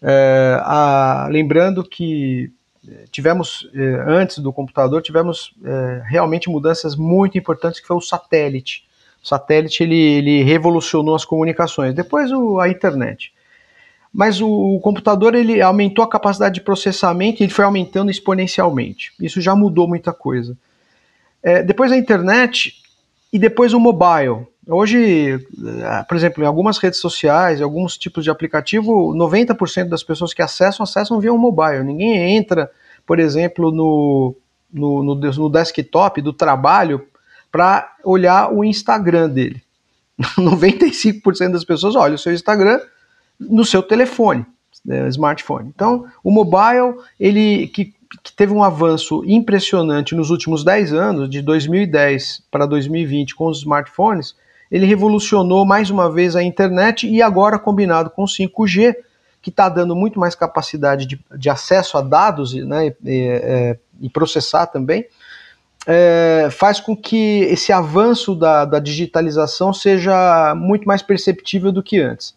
É, 0.00 0.56
a, 0.62 1.28
lembrando 1.28 1.82
que 1.82 2.52
é, 2.88 3.04
tivemos 3.10 3.68
é, 3.74 4.04
antes 4.06 4.38
do 4.38 4.52
computador 4.52 5.00
tivemos 5.00 5.52
é, 5.64 6.02
realmente 6.06 6.48
mudanças 6.48 6.96
muito 6.96 7.36
importantes 7.36 7.80
que 7.80 7.86
foi 7.86 7.96
o 7.96 8.00
satélite. 8.00 8.84
O 9.20 9.26
satélite 9.26 9.82
ele, 9.82 9.98
ele 9.98 10.42
revolucionou 10.44 11.16
as 11.16 11.24
comunicações. 11.24 11.92
Depois 11.92 12.30
o, 12.30 12.60
a 12.60 12.68
internet 12.68 13.32
mas 14.12 14.42
o, 14.42 14.48
o, 14.48 14.80
computador 14.80 15.34
ele 15.34 15.62
aumentou 15.62 16.04
a 16.04 16.08
capacidade 16.08 16.56
de 16.56 16.60
processamento 16.60 17.42
e 17.42 17.44
ele 17.44 17.52
foi 17.52 17.64
aumentando 17.64 18.10
exponencialmente. 18.10 19.12
Isso 19.18 19.40
já 19.40 19.56
mudou 19.56 19.88
muita 19.88 20.12
coisa. 20.12 20.56
É, 21.42 21.62
depois 21.62 21.90
a 21.90 21.96
internet 21.96 22.81
e 23.32 23.38
depois 23.38 23.72
o 23.72 23.80
mobile. 23.80 24.46
Hoje, 24.68 25.34
é, 25.34 26.02
por 26.04 26.16
exemplo, 26.16 26.44
em 26.44 26.46
algumas 26.46 26.78
redes 26.78 27.00
sociais, 27.00 27.60
em 27.60 27.64
alguns 27.64 27.96
tipos 27.96 28.22
de 28.22 28.30
aplicativo, 28.30 29.12
90% 29.14 29.88
das 29.88 30.02
pessoas 30.02 30.32
que 30.32 30.42
acessam, 30.42 30.84
acessam 30.84 31.18
via 31.18 31.32
o 31.32 31.38
mobile. 31.38 31.82
Ninguém 31.82 32.36
entra, 32.36 32.70
por 33.06 33.18
exemplo, 33.18 33.72
no, 33.72 34.36
no, 34.72 35.02
no, 35.02 35.14
no 35.14 35.50
desktop 35.50 36.20
do 36.20 36.32
trabalho 36.32 37.04
para 37.50 37.96
olhar 38.04 38.52
o 38.52 38.62
Instagram 38.62 39.28
dele. 39.28 39.62
95% 40.38 41.52
das 41.52 41.64
pessoas 41.64 41.96
olham 41.96 42.14
o 42.14 42.18
seu 42.18 42.32
Instagram 42.32 42.80
no 43.40 43.64
seu 43.64 43.82
telefone, 43.82 44.46
né, 44.84 45.08
smartphone. 45.08 45.70
Então, 45.74 46.06
o 46.22 46.30
mobile, 46.30 46.94
ele 47.18 47.66
que, 47.68 47.94
que, 48.22 48.32
teve 48.32 48.52
um 48.52 48.62
avanço 48.62 49.22
impressionante 49.26 50.14
nos 50.14 50.30
últimos 50.30 50.64
10 50.64 50.92
anos, 50.92 51.30
de 51.30 51.40
2010 51.40 52.42
para 52.50 52.66
2020 52.66 53.34
com 53.34 53.46
os 53.46 53.58
smartphones, 53.58 54.34
ele 54.70 54.86
revolucionou 54.86 55.64
mais 55.64 55.90
uma 55.90 56.10
vez 56.10 56.34
a 56.34 56.42
internet 56.42 57.06
e 57.08 57.20
agora 57.20 57.58
combinado 57.58 58.10
com 58.10 58.24
o 58.24 58.26
5G, 58.26 58.96
que 59.40 59.50
está 59.50 59.68
dando 59.68 59.94
muito 59.94 60.18
mais 60.18 60.34
capacidade 60.34 61.04
de, 61.04 61.20
de 61.36 61.50
acesso 61.50 61.98
a 61.98 62.00
dados 62.00 62.54
né, 62.54 62.86
e, 62.86 62.96
e, 63.04 63.78
e 64.02 64.08
processar 64.08 64.66
também, 64.66 65.06
é, 65.86 66.48
faz 66.50 66.80
com 66.80 66.96
que 66.96 67.40
esse 67.44 67.72
avanço 67.72 68.34
da, 68.34 68.64
da, 68.64 68.78
digitalização 68.78 69.72
seja 69.72 70.54
muito 70.54 70.86
mais 70.86 71.02
perceptível 71.02 71.72
do 71.72 71.82
que 71.82 72.00
antes. 72.00 72.34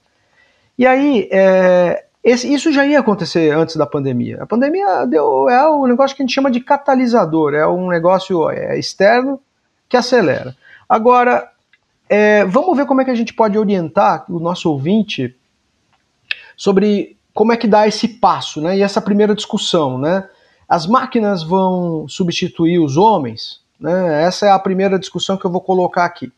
E 0.77 0.85
aí, 0.85 1.29
é, 1.31 2.05
esse, 2.25 2.51
isso 2.51 2.71
já 2.71 2.83
ia 2.83 2.99
acontecer 2.99 3.51
antes 3.51 3.75
da 3.75 3.85
pandemia. 3.85 4.41
A 4.41 4.47
pandemia 4.47 5.05
deu, 5.05 5.47
é 5.47 5.69
um 5.69 5.85
negócio 5.85 6.17
que 6.17 6.23
a 6.23 6.25
gente 6.25 6.33
chama 6.33 6.49
de 6.49 6.59
catalisador, 6.59 7.53
é 7.53 7.67
um 7.67 7.87
negócio 7.87 8.49
é, 8.49 8.79
externo 8.79 9.39
que 9.87 9.95
acelera. 9.95 10.57
Agora, 10.89 11.51
é, 12.09 12.43
vamos 12.45 12.75
ver 12.75 12.87
como 12.87 12.99
é 12.99 13.05
que 13.05 13.11
a 13.11 13.15
gente 13.15 13.31
pode 13.31 13.59
orientar 13.59 14.25
o 14.27 14.39
nosso 14.39 14.71
ouvinte 14.71 15.35
sobre 16.57 17.15
como 17.31 17.53
é 17.53 17.57
que 17.57 17.67
dá 17.67 17.87
esse 17.87 18.07
passo, 18.07 18.59
né? 18.59 18.75
E 18.75 18.81
essa 18.81 18.99
primeira 18.99 19.35
discussão, 19.35 19.99
né? 19.99 20.27
As 20.67 20.87
máquinas 20.87 21.43
vão 21.43 22.07
substituir 22.07 22.79
os 22.79 22.97
homens? 22.97 23.61
Né? 23.79 24.23
Essa 24.23 24.47
é 24.47 24.49
a 24.49 24.57
primeira 24.57 24.97
discussão 24.97 25.37
que 25.37 25.45
eu 25.45 25.51
vou 25.51 25.61
colocar 25.61 26.05
aqui. 26.05 26.33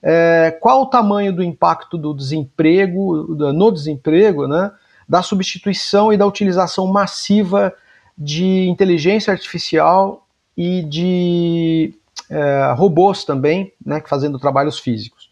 É, 0.00 0.56
qual 0.60 0.82
o 0.82 0.86
tamanho 0.86 1.34
do 1.34 1.42
impacto 1.42 1.98
do 1.98 2.14
desemprego, 2.14 3.26
no 3.52 3.72
desemprego, 3.72 4.46
né? 4.46 4.70
Da 5.08 5.22
substituição 5.22 6.12
e 6.12 6.16
da 6.16 6.26
utilização 6.26 6.86
massiva 6.86 7.72
de 8.16 8.66
inteligência 8.68 9.32
artificial 9.32 10.26
e 10.56 10.82
de 10.82 11.94
é, 12.30 12.72
robôs 12.76 13.24
também, 13.24 13.72
né, 13.84 14.02
fazendo 14.06 14.38
trabalhos 14.38 14.78
físicos. 14.78 15.30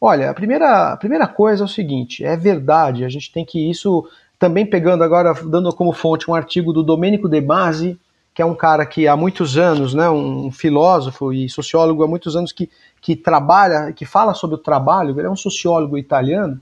Olha, 0.00 0.30
a 0.30 0.34
primeira, 0.34 0.92
a 0.92 0.96
primeira 0.96 1.26
coisa 1.26 1.64
é 1.64 1.66
o 1.66 1.68
seguinte: 1.68 2.24
é 2.24 2.36
verdade, 2.36 3.04
a 3.04 3.08
gente 3.08 3.32
tem 3.32 3.44
que 3.44 3.70
isso 3.70 4.06
também 4.38 4.66
pegando 4.66 5.02
agora, 5.02 5.32
dando 5.32 5.72
como 5.74 5.92
fonte 5.92 6.30
um 6.30 6.34
artigo 6.34 6.72
do 6.72 6.82
Domenico 6.82 7.28
De 7.28 7.40
Masi, 7.40 7.98
que 8.34 8.42
é 8.42 8.44
um 8.44 8.54
cara 8.54 8.84
que 8.84 9.08
há 9.08 9.16
muitos 9.16 9.56
anos, 9.56 9.94
né, 9.94 10.10
um 10.10 10.50
filósofo 10.52 11.32
e 11.32 11.48
sociólogo 11.48 12.04
há 12.04 12.06
muitos 12.06 12.36
anos 12.36 12.52
que, 12.52 12.68
que 13.00 13.16
trabalha, 13.16 13.92
que 13.94 14.04
fala 14.04 14.34
sobre 14.34 14.56
o 14.56 14.58
trabalho, 14.58 15.18
ele 15.18 15.26
é 15.26 15.30
um 15.30 15.36
sociólogo 15.36 15.96
italiano. 15.96 16.60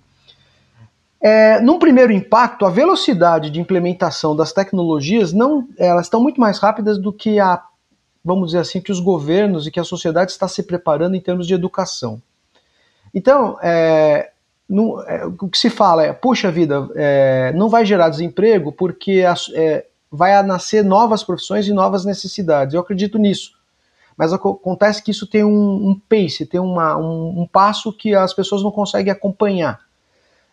É, 1.27 1.59
num 1.63 1.79
primeiro 1.79 2.13
impacto, 2.13 2.67
a 2.67 2.71
velocidade 2.71 3.49
de 3.49 3.59
implementação 3.59 4.37
das 4.37 4.53
tecnologias 4.53 5.33
não, 5.33 5.67
elas 5.79 6.05
estão 6.05 6.23
muito 6.23 6.39
mais 6.39 6.59
rápidas 6.59 6.99
do 6.99 7.11
que 7.11 7.41
a, 7.41 7.63
vamos 8.23 8.49
dizer 8.49 8.59
assim, 8.59 8.79
que 8.79 8.93
os 8.93 9.01
governos 9.01 9.67
e 9.67 9.71
que 9.71 9.81
a 9.81 9.85
sociedade 9.85 10.33
está 10.33 10.47
se 10.47 10.63
preparando 10.63 11.15
em 11.15 11.21
termos 11.21 11.47
de 11.47 11.55
educação. 11.55 12.21
Então, 13.15 13.57
é, 13.63 14.33
é, 15.07 15.25
o 15.25 15.49
que 15.49 15.57
se 15.57 15.71
fala 15.71 16.05
é, 16.05 16.13
puxa 16.13 16.53
vida, 16.53 16.87
é, 16.95 17.55
não 17.55 17.71
vai 17.71 17.87
gerar 17.87 18.11
desemprego 18.11 18.71
porque 18.71 19.25
a, 19.27 19.35
é, 19.55 19.87
vai 20.13 20.43
nascer 20.43 20.85
novas 20.85 21.25
profissões 21.25 21.67
e 21.67 21.73
novas 21.73 22.05
necessidades. 22.05 22.75
Eu 22.75 22.83
acredito 22.83 23.17
nisso. 23.17 23.53
Mas 24.15 24.31
acontece 24.31 25.03
que 25.03 25.11
isso 25.11 25.27
tem 25.27 25.43
um, 25.43 25.89
um 25.89 25.99
pace, 26.07 26.45
tem 26.45 26.61
uma, 26.61 26.99
um, 26.99 27.41
um, 27.41 27.47
passo 27.47 27.91
que 27.95 28.15
as 28.15 28.35
pessoas 28.35 28.63
não 28.63 28.71
conseguem 28.71 29.11
acompanhar. 29.11 29.81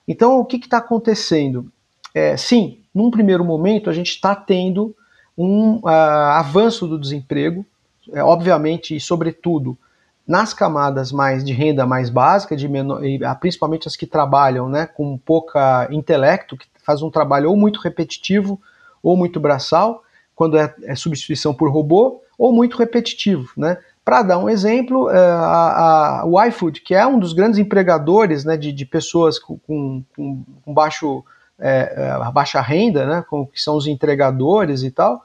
Então, 0.08 0.40
o 0.40 0.46
que 0.46 0.58
está 0.58 0.78
acontecendo? 0.78 1.72
É, 2.14 2.36
sim, 2.36 2.80
num 2.94 3.10
primeiro 3.10 3.44
momento, 3.44 3.90
a 3.90 3.94
gente 3.94 4.10
está 4.10 4.36
tendo 4.36 4.96
um 5.38 5.78
uh, 5.78 5.88
avanço 5.88 6.88
do 6.88 7.00
desemprego, 7.00 7.66
é, 8.12 8.24
obviamente, 8.24 8.96
e 8.96 9.00
sobretudo, 9.00 9.78
nas 10.28 10.54
camadas 10.54 11.12
mais 11.12 11.44
de 11.44 11.54
renda 11.54 11.86
mais 11.86 12.10
básica, 12.10 12.56
de 12.56 12.68
menor, 12.68 13.02
ah, 13.26 13.36
principalmente 13.36 13.88
as 13.88 13.96
que 13.96 14.06
trabalham 14.06 14.70
né, 14.70 14.86
com 14.86 15.18
pouca 15.18 15.88
intelecto, 15.92 16.58
que 16.58 16.68
faz 16.84 17.02
um 17.02 17.10
trabalho 17.10 17.50
ou 17.50 17.58
muito 17.58 17.80
repetitivo 17.80 18.62
ou 19.02 19.18
muito 19.18 19.40
braçal, 19.40 20.04
quando 20.36 20.58
é, 20.58 20.74
é 20.84 20.96
substituição 20.96 21.54
por 21.54 21.72
robô, 21.72 22.22
ou 22.38 22.54
muito 22.54 22.78
repetitivo. 22.78 23.52
Né? 23.58 23.78
Para 24.04 24.24
dar 24.24 24.40
um 24.40 24.50
exemplo, 24.50 25.10
é, 25.10 25.18
a, 25.18 26.22
a, 26.22 26.26
o 26.26 26.42
iFood, 26.46 26.82
que 26.82 26.96
é 26.96 27.06
um 27.06 27.20
dos 27.20 27.34
grandes 27.34 27.60
empregadores 27.60 28.44
né, 28.44 28.58
de, 28.58 28.72
de 28.72 28.86
pessoas 28.86 29.38
com, 29.38 29.60
com, 29.60 30.04
com 30.16 30.74
baixo, 30.74 31.24
é, 31.60 31.94
é, 31.96 32.32
baixa 32.32 32.60
renda, 32.62 33.06
né, 33.06 33.24
com, 33.30 33.46
que 33.46 33.62
são 33.62 33.76
os 33.76 33.86
entregadores 33.86 34.82
e 34.82 34.90
tal, 34.90 35.24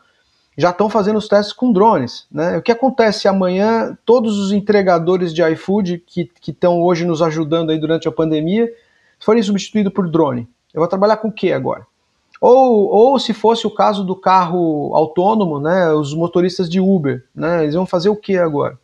já 0.59 0.71
estão 0.71 0.91
fazendo 0.91 1.17
os 1.17 1.29
testes 1.29 1.55
com 1.55 1.73
drones. 1.73 2.27
Né? 2.31 2.59
O 2.59 2.63
que 2.63 2.73
acontece 2.73 3.27
amanhã, 3.29 3.97
todos 4.05 4.39
os 4.39 4.53
entregadores 4.53 5.33
de 5.33 5.43
iFood 5.43 6.03
que 6.07 6.31
estão 6.47 6.81
hoje 6.81 7.05
nos 7.05 7.23
ajudando 7.23 7.71
aí 7.71 7.79
durante 7.79 8.09
a 8.09 8.13
pandemia 8.13 8.71
forem 9.19 9.43
substituídos 9.43 9.93
por 9.93 10.09
drone. 10.11 10.49
Eu 10.73 10.81
vou 10.81 10.89
trabalhar 10.89 11.17
com 11.17 11.29
o 11.29 11.33
que 11.33 11.53
agora? 11.53 11.87
Ou, 12.41 12.89
ou 12.89 13.19
se 13.19 13.33
fosse 13.33 13.67
o 13.67 13.71
caso 13.71 14.05
do 14.05 14.15
carro 14.15 14.95
autônomo, 14.95 15.59
né, 15.59 15.93
os 15.93 16.15
motoristas 16.15 16.69
de 16.69 16.81
Uber, 16.81 17.25
né, 17.35 17.63
eles 17.63 17.75
vão 17.75 17.87
fazer 17.87 18.09
o 18.09 18.17
que 18.17 18.37
agora? 18.37 18.79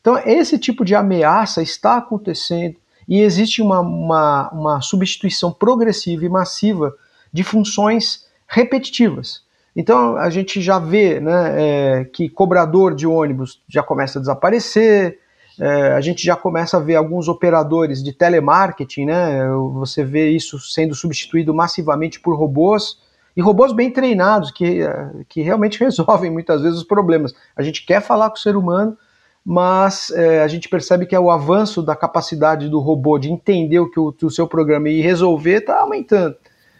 Então, 0.00 0.18
esse 0.24 0.58
tipo 0.58 0.84
de 0.84 0.94
ameaça 0.94 1.62
está 1.62 1.96
acontecendo 1.96 2.76
e 3.08 3.20
existe 3.20 3.60
uma, 3.60 3.80
uma, 3.80 4.50
uma 4.50 4.80
substituição 4.80 5.52
progressiva 5.52 6.24
e 6.24 6.28
massiva 6.28 6.94
de 7.32 7.42
funções 7.42 8.26
repetitivas. 8.46 9.42
Então 9.74 10.16
a 10.16 10.28
gente 10.28 10.60
já 10.60 10.78
vê 10.78 11.18
né, 11.18 11.54
é, 11.56 12.04
que 12.04 12.28
cobrador 12.28 12.94
de 12.94 13.06
ônibus 13.06 13.62
já 13.66 13.82
começa 13.82 14.18
a 14.18 14.20
desaparecer, 14.20 15.18
é, 15.58 15.92
a 15.92 16.00
gente 16.00 16.24
já 16.24 16.36
começa 16.36 16.76
a 16.76 16.80
ver 16.80 16.96
alguns 16.96 17.28
operadores 17.28 18.02
de 18.02 18.12
telemarketing, 18.12 19.06
né, 19.06 19.48
você 19.74 20.04
vê 20.04 20.30
isso 20.30 20.58
sendo 20.58 20.94
substituído 20.94 21.54
massivamente 21.54 22.20
por 22.20 22.36
robôs, 22.36 22.98
e 23.36 23.40
robôs 23.40 23.72
bem 23.72 23.90
treinados, 23.90 24.50
que, 24.50 24.80
que 25.28 25.42
realmente 25.42 25.78
resolvem 25.82 26.30
muitas 26.30 26.62
vezes 26.62 26.78
os 26.78 26.84
problemas. 26.84 27.34
A 27.56 27.62
gente 27.62 27.84
quer 27.84 28.00
falar 28.02 28.28
com 28.28 28.36
o 28.36 28.40
ser 28.40 28.56
humano, 28.56 28.96
mas 29.44 30.10
é, 30.10 30.42
a 30.42 30.48
gente 30.48 30.68
percebe 30.68 31.06
que 31.06 31.14
é 31.14 31.20
o 31.20 31.30
avanço 31.30 31.82
da 31.82 31.96
capacidade 31.96 32.68
do 32.68 32.78
robô 32.78 33.18
de 33.18 33.30
entender 33.30 33.80
o 33.80 33.90
que 33.90 33.98
o, 33.98 34.12
que 34.12 34.24
o 34.24 34.30
seu 34.30 34.46
programa 34.46 34.88
e 34.88 35.00
resolver 35.00 35.58
está 35.58 35.80
aumentando. 35.80 36.36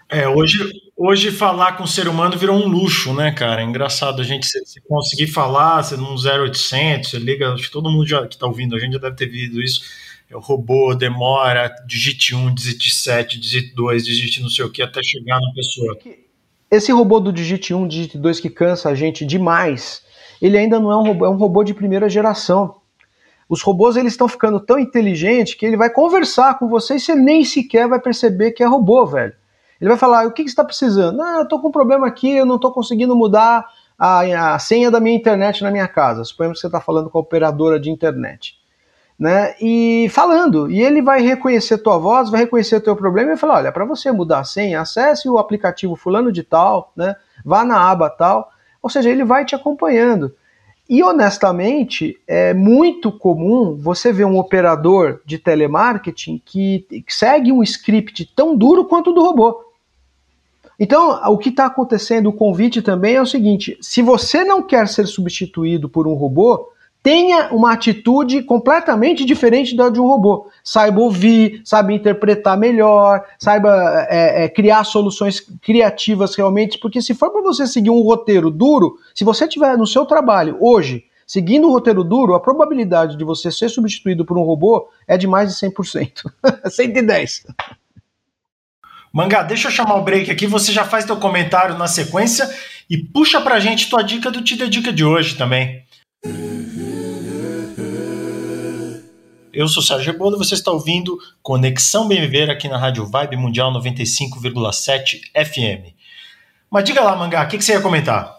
É, 0.08 0.28
hoje, 0.28 0.58
hoje 1.04 1.32
falar 1.32 1.76
com 1.76 1.82
o 1.82 1.88
ser 1.88 2.06
humano 2.06 2.38
virou 2.38 2.56
um 2.56 2.68
luxo, 2.68 3.12
né, 3.12 3.32
cara? 3.32 3.60
É 3.60 3.64
engraçado 3.64 4.22
a 4.22 4.24
gente 4.24 4.46
se, 4.46 4.64
se 4.64 4.80
conseguir 4.82 5.26
falar, 5.26 5.82
você 5.82 5.96
num 5.96 6.14
0800, 6.14 7.10
você 7.10 7.18
liga, 7.18 7.52
acho 7.52 7.64
que 7.64 7.72
todo 7.72 7.90
mundo 7.90 8.06
já, 8.06 8.24
que 8.26 8.34
está 8.34 8.46
ouvindo 8.46 8.76
a 8.76 8.78
gente 8.78 8.92
já 8.92 8.98
deve 9.00 9.16
ter 9.16 9.26
visto 9.26 9.60
isso. 9.60 9.82
É 10.30 10.36
o 10.36 10.40
robô 10.40 10.94
demora, 10.94 11.74
digite 11.86 12.34
1, 12.34 12.54
digite 12.54 12.90
7, 12.94 13.38
digite 13.38 13.74
2, 13.74 14.04
digite 14.04 14.40
não 14.40 14.48
sei 14.48 14.64
o 14.64 14.70
que 14.70 14.80
até 14.80 15.00
chegar 15.02 15.40
na 15.40 15.52
pessoa. 15.52 15.98
Esse 16.70 16.92
robô 16.92 17.20
do 17.20 17.32
digite 17.32 17.74
1, 17.74 17.88
digite 17.88 18.16
2 18.16 18.40
que 18.40 18.48
cansa 18.48 18.88
a 18.88 18.94
gente 18.94 19.26
demais, 19.26 20.02
ele 20.40 20.56
ainda 20.56 20.78
não 20.78 20.90
é 20.90 20.96
um 20.96 21.02
robô, 21.02 21.26
é 21.26 21.28
um 21.28 21.36
robô 21.36 21.64
de 21.64 21.74
primeira 21.74 22.08
geração. 22.08 22.76
Os 23.48 23.60
robôs 23.60 23.96
eles 23.96 24.12
estão 24.12 24.28
ficando 24.28 24.58
tão 24.60 24.78
inteligentes 24.78 25.54
que 25.54 25.66
ele 25.66 25.76
vai 25.76 25.90
conversar 25.90 26.58
com 26.58 26.68
você 26.68 26.94
e 26.94 27.00
você 27.00 27.14
nem 27.14 27.44
sequer 27.44 27.86
vai 27.86 28.00
perceber 28.00 28.52
que 28.52 28.62
é 28.62 28.66
robô, 28.66 29.04
velho. 29.04 29.34
Ele 29.82 29.88
vai 29.88 29.98
falar: 29.98 30.28
o 30.28 30.30
que, 30.30 30.44
que 30.44 30.48
você 30.48 30.52
está 30.52 30.64
precisando? 30.64 31.20
Ah, 31.20 31.38
eu 31.38 31.42
estou 31.42 31.60
com 31.60 31.66
um 31.66 31.72
problema 31.72 32.06
aqui, 32.06 32.36
eu 32.36 32.46
não 32.46 32.54
estou 32.54 32.70
conseguindo 32.70 33.16
mudar 33.16 33.66
a, 33.98 34.54
a, 34.54 34.58
senha 34.60 34.92
da 34.92 35.00
minha 35.00 35.16
internet 35.16 35.60
na 35.60 35.72
minha 35.72 35.88
casa. 35.88 36.22
Suponhamos 36.22 36.58
que 36.58 36.60
você 36.60 36.68
está 36.68 36.80
falando 36.80 37.10
com 37.10 37.18
a 37.18 37.20
operadora 37.20 37.80
de 37.80 37.90
internet. 37.90 38.56
Né? 39.18 39.56
E 39.60 40.08
falando, 40.10 40.70
e 40.70 40.80
ele 40.80 41.02
vai 41.02 41.20
reconhecer 41.20 41.78
tua 41.78 41.98
voz, 41.98 42.30
vai 42.30 42.42
reconhecer 42.42 42.80
teu 42.80 42.94
problema 42.94 43.32
e 43.32 43.36
falar: 43.36 43.56
olha, 43.56 43.72
para 43.72 43.84
você 43.84 44.12
mudar 44.12 44.38
a 44.38 44.44
senha, 44.44 44.80
acesse 44.80 45.28
o 45.28 45.36
aplicativo 45.36 45.96
fulano 45.96 46.30
de 46.30 46.44
tal, 46.44 46.92
né? 46.96 47.16
vá 47.44 47.64
na 47.64 47.90
aba 47.90 48.08
tal. 48.08 48.52
Ou 48.80 48.88
seja, 48.88 49.10
ele 49.10 49.24
vai 49.24 49.44
te 49.44 49.56
acompanhando. 49.56 50.32
E 50.88 51.02
honestamente, 51.02 52.20
é 52.28 52.54
muito 52.54 53.10
comum 53.10 53.76
você 53.76 54.12
ver 54.12 54.26
um 54.26 54.38
operador 54.38 55.20
de 55.26 55.38
telemarketing 55.38 56.40
que 56.44 56.86
segue 57.08 57.50
um 57.50 57.64
script 57.64 58.32
tão 58.36 58.56
duro 58.56 58.84
quanto 58.84 59.10
o 59.10 59.12
do 59.12 59.22
robô. 59.22 59.71
Então, 60.82 61.12
o 61.30 61.38
que 61.38 61.48
está 61.48 61.66
acontecendo, 61.66 62.28
o 62.28 62.32
convite 62.32 62.82
também 62.82 63.14
é 63.14 63.22
o 63.22 63.26
seguinte: 63.26 63.78
se 63.80 64.02
você 64.02 64.42
não 64.42 64.60
quer 64.60 64.88
ser 64.88 65.06
substituído 65.06 65.88
por 65.88 66.08
um 66.08 66.14
robô, 66.14 66.72
tenha 67.00 67.52
uma 67.52 67.72
atitude 67.72 68.42
completamente 68.42 69.24
diferente 69.24 69.76
da 69.76 69.88
de 69.88 70.00
um 70.00 70.08
robô. 70.08 70.48
Saiba 70.64 71.00
ouvir, 71.00 71.62
saiba 71.64 71.92
interpretar 71.92 72.58
melhor, 72.58 73.24
saiba 73.38 73.70
é, 74.10 74.42
é, 74.42 74.48
criar 74.48 74.82
soluções 74.82 75.38
criativas 75.62 76.34
realmente, 76.34 76.80
porque 76.80 77.00
se 77.00 77.14
for 77.14 77.30
para 77.30 77.42
você 77.42 77.64
seguir 77.64 77.90
um 77.90 78.02
roteiro 78.02 78.50
duro, 78.50 78.96
se 79.14 79.22
você 79.22 79.46
tiver 79.46 79.78
no 79.78 79.86
seu 79.86 80.04
trabalho 80.04 80.56
hoje 80.60 81.04
seguindo 81.24 81.68
o 81.68 81.70
roteiro 81.70 82.04
duro, 82.04 82.34
a 82.34 82.40
probabilidade 82.40 83.16
de 83.16 83.24
você 83.24 83.50
ser 83.50 83.68
substituído 83.70 84.24
por 84.24 84.36
um 84.36 84.42
robô 84.42 84.88
é 85.06 85.16
de 85.16 85.26
mais 85.26 85.48
de 85.48 85.66
100%. 85.66 86.30
110. 86.68 87.46
Mangá, 89.12 89.42
deixa 89.42 89.68
eu 89.68 89.72
chamar 89.72 89.96
o 89.96 90.04
break 90.04 90.30
aqui, 90.30 90.46
você 90.46 90.72
já 90.72 90.86
faz 90.86 91.04
teu 91.04 91.18
comentário 91.18 91.76
na 91.76 91.86
sequência 91.86 92.48
e 92.88 92.96
puxa 92.96 93.42
pra 93.42 93.60
gente 93.60 93.90
tua 93.90 94.02
dica 94.02 94.30
do 94.30 94.42
Te 94.42 94.56
Dica 94.66 94.90
de 94.90 95.04
hoje 95.04 95.36
também. 95.36 95.84
Eu 99.52 99.68
sou 99.68 99.82
Sérgio 99.82 100.12
Rebolo 100.12 100.38
você 100.38 100.54
está 100.54 100.70
ouvindo 100.70 101.18
Conexão 101.42 102.08
Bem 102.08 102.22
Viver 102.22 102.48
aqui 102.50 102.68
na 102.68 102.78
Rádio 102.78 103.04
Vibe 103.04 103.36
Mundial 103.36 103.70
95,7 103.74 105.20
FM. 105.36 105.94
Mas 106.70 106.84
diga 106.84 107.02
lá, 107.02 107.14
Mangá, 107.14 107.44
o 107.44 107.48
que, 107.48 107.58
que, 107.58 107.64
você 107.64 107.72
ia 107.72 107.82
comentar? 107.82 108.34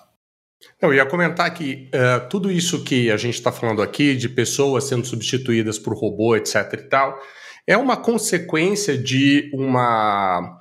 Eu 0.82 0.92
ia 0.92 1.06
comentar 1.06 1.54
que 1.54 1.88
uh, 1.94 2.28
tudo 2.30 2.52
isso 2.52 2.84
que 2.84 3.12
a 3.12 3.18
gente 3.18 3.36
está 3.36 3.52
falando 3.52 3.84
aqui, 3.84 4.16
de 4.16 4.28
pessoas 4.28 4.86
sendo 4.86 5.06
substituídas 5.06 5.78
por 5.78 5.94
robô, 5.96 6.36
etc 6.36 6.74
e 6.74 6.78
tal, 6.78 7.20
é 7.68 7.78
uma 7.78 7.96
consequência 7.96 8.98
de 8.98 9.52
uma, 9.54 10.60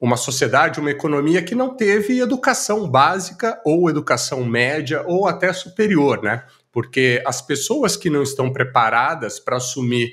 uma 0.00 0.16
sociedade, 0.16 0.78
uma 0.78 0.90
economia 0.90 1.42
que 1.42 1.54
não 1.54 1.74
teve 1.74 2.20
educação 2.20 2.88
básica 2.88 3.60
ou 3.64 3.88
educação 3.88 4.44
média 4.44 5.02
ou 5.06 5.26
até 5.26 5.52
superior, 5.52 6.22
né? 6.22 6.44
porque 6.76 7.22
as 7.24 7.40
pessoas 7.40 7.96
que 7.96 8.10
não 8.10 8.22
estão 8.22 8.52
preparadas 8.52 9.40
para 9.40 9.56
assumir 9.56 10.12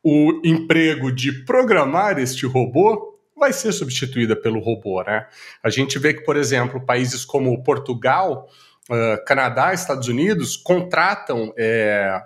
o 0.00 0.40
emprego 0.44 1.10
de 1.10 1.44
programar 1.44 2.20
este 2.20 2.46
robô 2.46 3.18
vai 3.36 3.52
ser 3.52 3.72
substituída 3.72 4.36
pelo 4.36 4.60
robô, 4.60 5.02
né? 5.02 5.26
A 5.60 5.68
gente 5.68 5.98
vê 5.98 6.14
que, 6.14 6.20
por 6.20 6.36
exemplo, 6.36 6.80
países 6.80 7.24
como 7.24 7.60
Portugal, 7.64 8.48
uh, 8.88 9.24
Canadá, 9.24 9.74
Estados 9.74 10.06
Unidos 10.06 10.56
contratam 10.56 11.52
é, 11.58 12.22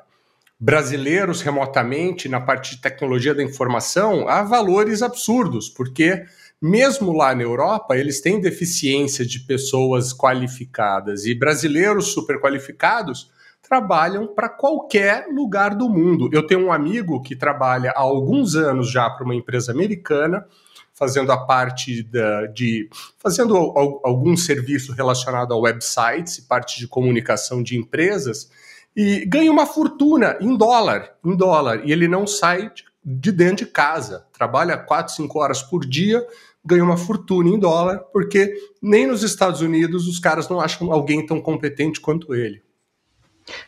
brasileiros 0.61 1.41
remotamente 1.41 2.29
na 2.29 2.43
parte 2.43 2.77
de 2.77 2.83
tecnologia 2.83 3.35
da 3.35 3.43
informação 3.43 4.29
a 4.29 4.43
valores 4.43 5.01
absurdos, 5.01 5.71
porque 5.71 6.27
mesmo 6.61 7.13
lá 7.13 7.35
na 7.35 7.43
Europa, 7.43 7.97
eles 7.97 8.21
têm 8.21 8.41
deficiência 8.41 9.25
de 9.25 9.41
pessoas 9.41 10.13
qualificadas 10.13 11.25
e 11.25 11.35
brasileiros 11.35 12.13
super 12.13 12.41
qualificados 12.41 13.31
trabalham 13.63 14.27
para 14.27 14.49
qualquer 14.49 15.27
lugar 15.29 15.75
do 15.75 15.89
mundo. 15.89 16.31
Eu 16.33 16.47
tenho 16.47 16.67
um 16.67 16.73
amigo 16.73 17.21
que 17.21 17.37
trabalha 17.37 17.91
há 17.91 18.01
alguns 18.01 18.57
anos 18.57 18.91
já 18.91 19.11
para 19.11 19.25
uma 19.25 19.35
empresa 19.35 19.73
americana, 19.73 20.47
fazendo 20.95 21.31
a 21.31 21.37
parte 21.37 22.03
da, 22.03 22.47
de 22.47 22.89
fazendo 23.19 23.55
algum 23.57 24.37
serviço 24.37 24.93
relacionado 24.93 25.53
a 25.53 25.57
websites, 25.57 26.41
parte 26.41 26.81
de 26.81 26.89
comunicação 26.89 27.63
de 27.63 27.77
empresas, 27.77 28.51
e 28.97 29.25
ganha 29.27 29.53
uma 29.53 29.67
fortuna 29.67 30.37
em 30.41 30.57
dólar, 30.57 31.15
em 31.25 31.37
dólar, 31.37 31.87
e 31.87 31.93
ele 31.93 32.09
não 32.09 32.27
sai 32.27 32.73
de 33.05 33.31
dentro 33.31 33.65
de 33.65 33.71
casa, 33.71 34.27
trabalha 34.33 34.77
4, 34.77 35.15
5 35.15 35.39
horas 35.39 35.63
por 35.63 35.87
dia, 35.87 36.27
ganha 36.69 36.85
uma 36.85 36.99
fortuna 36.99 37.49
em 37.49 37.59
dólar, 37.59 38.01
porque 38.13 38.55
nem 38.83 39.07
nos 39.07 39.23
Estados 39.23 39.63
Unidos 39.63 40.07
os 40.07 40.19
caras 40.19 40.49
não 40.49 40.61
acham 40.61 40.93
alguém 40.93 41.25
tão 41.25 41.41
competente 41.41 42.01
quanto 42.01 42.35
ele. 42.35 42.63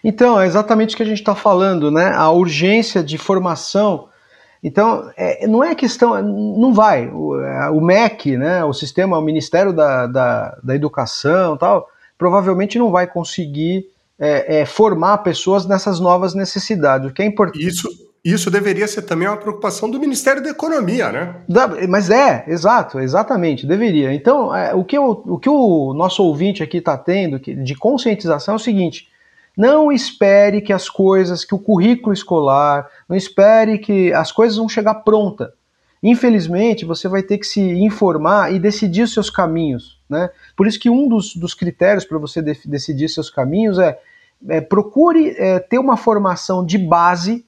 Então, 0.05 0.39
é 0.39 0.47
exatamente 0.47 0.95
o 0.95 0.97
que 0.97 1.03
a 1.03 1.07
gente 1.07 1.21
está 1.21 1.35
falando, 1.35 1.91
né? 1.91 2.13
A 2.15 2.31
urgência 2.31 3.03
de 3.03 3.17
formação. 3.17 4.09
Então, 4.63 5.11
é, 5.17 5.47
não 5.47 5.65
é 5.65 5.75
questão, 5.75 6.23
não 6.23 6.75
vai. 6.75 7.09
O, 7.09 7.41
é, 7.41 7.71
o, 7.71 7.81
MEC, 7.81 8.37
né, 8.37 8.63
o 8.63 8.75
sistema, 8.75 9.17
o 9.17 9.23
Ministério 9.23 9.73
da, 9.73 10.07
da, 10.07 10.59
da 10.63 10.75
Educação 10.75 11.57
tal, 11.57 11.89
provavelmente 12.19 12.79
não 12.79 12.91
vai 12.91 13.07
conseguir 13.07 13.87
é, 14.19 14.61
é, 14.61 14.67
formar 14.67 15.19
pessoas 15.19 15.65
nessas 15.65 15.99
novas 15.99 16.35
necessidades. 16.35 17.11
O 17.11 17.15
que 17.15 17.23
é 17.23 17.25
importante. 17.25 17.67
Isso, 17.67 17.89
isso 18.25 18.51
deveria 18.51 18.87
ser 18.87 19.03
também 19.03 19.27
uma 19.27 19.37
preocupação 19.37 19.91
do 19.91 19.99
Ministério 19.99 20.43
da 20.43 20.51
Economia, 20.51 21.11
né? 21.11 21.37
Da, 21.49 21.69
mas 21.89 22.11
é, 22.11 22.45
exato, 22.49 23.01
exatamente, 23.01 23.67
deveria. 23.67 24.13
Então, 24.13 24.55
é, 24.55 24.75
o, 24.75 24.85
que 24.85 24.99
o, 24.99 25.11
o 25.11 25.39
que 25.39 25.49
o 25.49 25.95
nosso 25.95 26.23
ouvinte 26.23 26.63
aqui 26.63 26.79
está 26.79 26.99
tendo 26.99 27.39
de 27.39 27.75
conscientização 27.75 28.55
é 28.55 28.57
o 28.57 28.61
seguinte: 28.61 29.09
não 29.57 29.91
espere 29.91 30.61
que 30.61 30.73
as 30.73 30.89
coisas, 30.89 31.45
que 31.45 31.55
o 31.55 31.59
currículo 31.59 32.13
escolar, 32.13 32.89
não 33.09 33.17
espere 33.17 33.79
que 33.79 34.13
as 34.13 34.31
coisas 34.31 34.59
vão 34.59 34.69
chegar 34.69 34.95
pronta. 34.97 35.53
Infelizmente, 36.03 36.85
você 36.85 37.09
vai 37.09 37.23
ter 37.23 37.39
que 37.39 37.47
se 37.47 37.61
informar 37.61 38.53
e 38.55 38.59
decidir 38.59 39.03
os 39.03 39.13
seus 39.13 39.29
caminhos. 39.29 40.01
Né? 40.09 40.31
Por 40.57 40.67
isso 40.67 40.81
que 40.81 40.89
um 40.89 41.07
dos, 41.07 41.37
dos 41.37 41.53
critérios 41.53 42.05
para 42.05 42.17
você 42.17 42.41
de, 42.41 42.57
decidir 42.65 43.09
seus 43.09 43.29
caminhos 43.29 43.79
é, 43.79 43.99
é 44.49 44.61
procure 44.61 45.35
é, 45.37 45.59
ter 45.59 45.79
uma 45.79 45.97
formação 45.97 46.65
de 46.65 46.79
base 46.79 47.45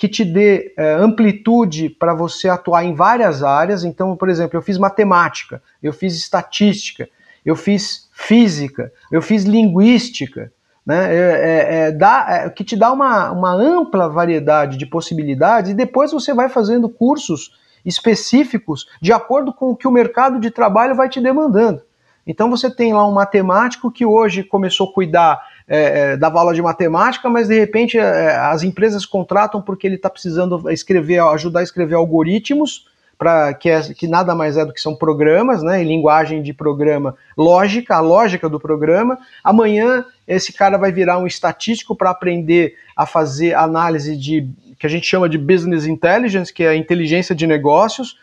que 0.00 0.08
te 0.08 0.24
dê 0.24 0.72
é, 0.78 0.94
amplitude 0.94 1.90
para 1.90 2.14
você 2.14 2.48
atuar 2.48 2.84
em 2.84 2.94
várias 2.94 3.42
áreas. 3.42 3.84
Então, 3.84 4.16
por 4.16 4.30
exemplo, 4.30 4.56
eu 4.56 4.62
fiz 4.62 4.78
matemática, 4.78 5.62
eu 5.82 5.92
fiz 5.92 6.16
estatística, 6.16 7.06
eu 7.44 7.54
fiz 7.54 8.08
física, 8.10 8.90
eu 9.12 9.20
fiz 9.20 9.44
linguística 9.44 10.50
né? 10.86 11.14
É, 11.14 11.18
é, 11.18 11.74
é, 11.74 11.92
dá, 11.92 12.26
é, 12.28 12.48
que 12.48 12.64
te 12.64 12.74
dá 12.74 12.90
uma, 12.90 13.30
uma 13.30 13.52
ampla 13.52 14.08
variedade 14.08 14.78
de 14.78 14.86
possibilidades 14.86 15.70
e 15.70 15.74
depois 15.74 16.12
você 16.12 16.32
vai 16.32 16.48
fazendo 16.48 16.88
cursos 16.88 17.52
específicos 17.84 18.88
de 19.00 19.12
acordo 19.12 19.52
com 19.52 19.70
o 19.70 19.76
que 19.76 19.86
o 19.86 19.92
mercado 19.92 20.40
de 20.40 20.50
trabalho 20.50 20.94
vai 20.94 21.10
te 21.10 21.20
demandando. 21.20 21.82
Então 22.26 22.48
você 22.48 22.74
tem 22.74 22.94
lá 22.94 23.06
um 23.06 23.12
matemático 23.12 23.90
que 23.90 24.06
hoje 24.06 24.42
começou 24.42 24.88
a 24.88 24.92
cuidar 24.92 25.42
é, 25.70 26.12
é 26.12 26.16
da 26.16 26.26
aula 26.28 26.52
de 26.52 26.60
matemática, 26.60 27.30
mas 27.30 27.46
de 27.46 27.56
repente 27.56 27.96
é, 27.96 28.36
as 28.36 28.64
empresas 28.64 29.06
contratam 29.06 29.62
porque 29.62 29.86
ele 29.86 29.94
está 29.94 30.10
precisando 30.10 30.68
escrever, 30.68 31.20
ajudar 31.20 31.60
a 31.60 31.62
escrever 31.62 31.94
algoritmos 31.94 32.90
para 33.16 33.54
que, 33.54 33.68
é, 33.68 33.80
que 33.94 34.08
nada 34.08 34.34
mais 34.34 34.56
é 34.56 34.64
do 34.64 34.72
que 34.72 34.80
são 34.80 34.96
programas, 34.96 35.62
né, 35.62 35.82
em 35.82 35.86
linguagem 35.86 36.42
de 36.42 36.52
programa, 36.52 37.14
lógica, 37.36 37.94
a 37.94 38.00
lógica 38.00 38.48
do 38.48 38.58
programa. 38.58 39.18
Amanhã 39.44 40.04
esse 40.26 40.52
cara 40.52 40.76
vai 40.76 40.90
virar 40.90 41.18
um 41.18 41.26
estatístico 41.26 41.94
para 41.94 42.10
aprender 42.10 42.74
a 42.96 43.06
fazer 43.06 43.54
análise 43.54 44.16
de 44.16 44.48
que 44.78 44.86
a 44.86 44.90
gente 44.90 45.06
chama 45.06 45.28
de 45.28 45.36
business 45.36 45.86
intelligence, 45.86 46.52
que 46.52 46.64
é 46.64 46.68
a 46.68 46.74
inteligência 46.74 47.34
de 47.34 47.46
negócios. 47.46 48.16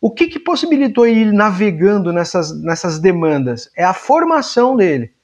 O 0.00 0.10
que, 0.10 0.26
que 0.28 0.38
possibilitou 0.38 1.06
ele 1.06 1.32
navegando 1.32 2.12
nessas, 2.12 2.54
nessas 2.62 2.98
demandas? 2.98 3.70
É 3.74 3.82
a 3.82 3.94
formação 3.94 4.76
dele 4.76 5.15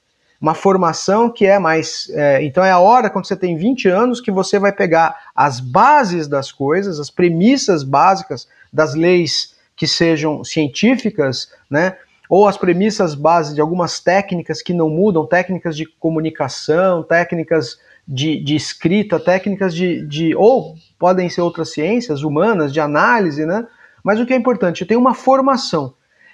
uma 0.43 0.53
formação 0.53 1.29
que 1.29 1.45
é 1.45 1.57
mais. 1.57 2.09
É, 2.09 2.43
então 2.43 2.65
é 2.65 2.69
a 2.69 2.77
hora, 2.77 3.09
quando 3.09 3.25
você 3.25 3.35
tem 3.35 3.55
20 3.55 3.87
anos, 3.87 4.19
que 4.19 4.29
você 4.29 4.59
vai 4.59 4.73
pegar 4.73 5.15
as 5.33 5.61
bases 5.61 6.27
das 6.27 6.51
coisas, 6.51 6.99
as 6.99 7.09
premissas 7.09 7.81
básicas 7.81 8.45
das 8.71 8.93
leis 8.93 9.55
que 9.73 9.87
sejam 9.87 10.43
científicas, 10.43 11.49
né? 11.69 11.95
Ou 12.29 12.45
as 12.45 12.57
premissas 12.57 13.15
básicas 13.15 13.55
de 13.55 13.61
algumas 13.61 14.01
técnicas 14.01 14.61
que 14.61 14.73
não 14.73 14.89
mudam, 14.89 15.25
técnicas 15.25 15.77
de 15.77 15.85
comunicação, 15.85 17.03
técnicas 17.03 17.79
de, 18.05 18.43
de 18.43 18.53
escrita, 18.53 19.21
técnicas 19.21 19.73
de, 19.73 20.05
de. 20.05 20.35
ou 20.35 20.75
podem 20.99 21.29
ser 21.29 21.39
outras 21.39 21.71
ciências 21.71 22.21
humanas, 22.21 22.73
de 22.73 22.81
análise, 22.81 23.45
né? 23.45 23.65
Mas 24.03 24.19
o 24.19 24.25
que 24.25 24.33
é 24.33 24.35
importante, 24.35 24.81
eu 24.81 24.87
tenho 24.87 24.99
uma 24.99 25.13
formação. 25.13 25.93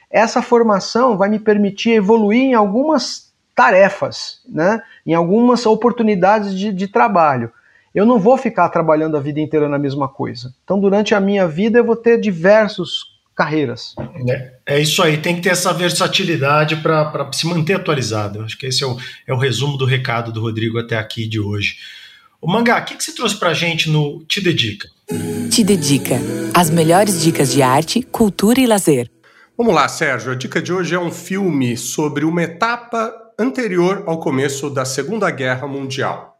Essa 0.09 0.41
formação 0.41 1.15
vai 1.15 1.29
me 1.29 1.37
permitir 1.37 1.91
evoluir 1.91 2.41
em 2.41 2.55
algumas 2.55 3.28
tarefas, 3.59 4.39
né? 4.47 4.81
em 5.05 5.13
algumas 5.13 5.65
oportunidades 5.65 6.57
de, 6.57 6.71
de 6.71 6.87
trabalho. 6.87 7.51
Eu 7.93 8.05
não 8.05 8.17
vou 8.17 8.37
ficar 8.37 8.69
trabalhando 8.69 9.17
a 9.17 9.19
vida 9.19 9.41
inteira 9.41 9.67
na 9.67 9.77
mesma 9.77 10.07
coisa. 10.07 10.53
Então, 10.63 10.79
durante 10.79 11.13
a 11.13 11.19
minha 11.19 11.45
vida, 11.45 11.79
eu 11.79 11.83
vou 11.83 11.97
ter 11.97 12.21
diversas 12.21 13.01
carreiras. 13.35 13.95
É, 14.29 14.51
é 14.65 14.79
isso 14.79 15.03
aí, 15.03 15.17
tem 15.17 15.35
que 15.35 15.41
ter 15.41 15.49
essa 15.49 15.73
versatilidade 15.73 16.77
para 16.77 17.29
se 17.33 17.45
manter 17.47 17.73
atualizado. 17.73 18.43
Acho 18.43 18.57
que 18.57 18.65
esse 18.65 18.81
é 18.81 18.87
o, 18.87 18.95
é 19.27 19.33
o 19.33 19.37
resumo 19.37 19.75
do 19.75 19.83
recado 19.83 20.31
do 20.31 20.39
Rodrigo 20.39 20.79
até 20.79 20.97
aqui 20.97 21.27
de 21.27 21.41
hoje. 21.41 21.75
O 22.41 22.49
Mangá, 22.49 22.79
o 22.79 22.85
que, 22.85 22.95
que 22.95 23.03
você 23.03 23.13
trouxe 23.13 23.35
para 23.35 23.49
a 23.49 23.53
gente 23.53 23.89
no 23.89 24.23
Te 24.23 24.39
Dedica? 24.39 24.87
Te 25.51 25.65
Dedica. 25.65 26.15
As 26.53 26.69
melhores 26.69 27.21
dicas 27.21 27.51
de 27.51 27.61
arte, 27.61 28.01
cultura 28.03 28.61
e 28.61 28.65
lazer. 28.65 29.11
Vamos 29.57 29.73
lá, 29.73 29.89
Sérgio. 29.89 30.31
A 30.31 30.35
dica 30.35 30.61
de 30.61 30.71
hoje 30.71 30.95
é 30.95 30.99
um 30.99 31.11
filme 31.11 31.75
sobre 31.75 32.23
uma 32.23 32.41
etapa 32.41 33.28
anterior 33.39 34.03
ao 34.05 34.19
começo 34.19 34.69
da 34.69 34.83
Segunda 34.83 35.31
Guerra 35.31 35.65
Mundial. 35.65 36.37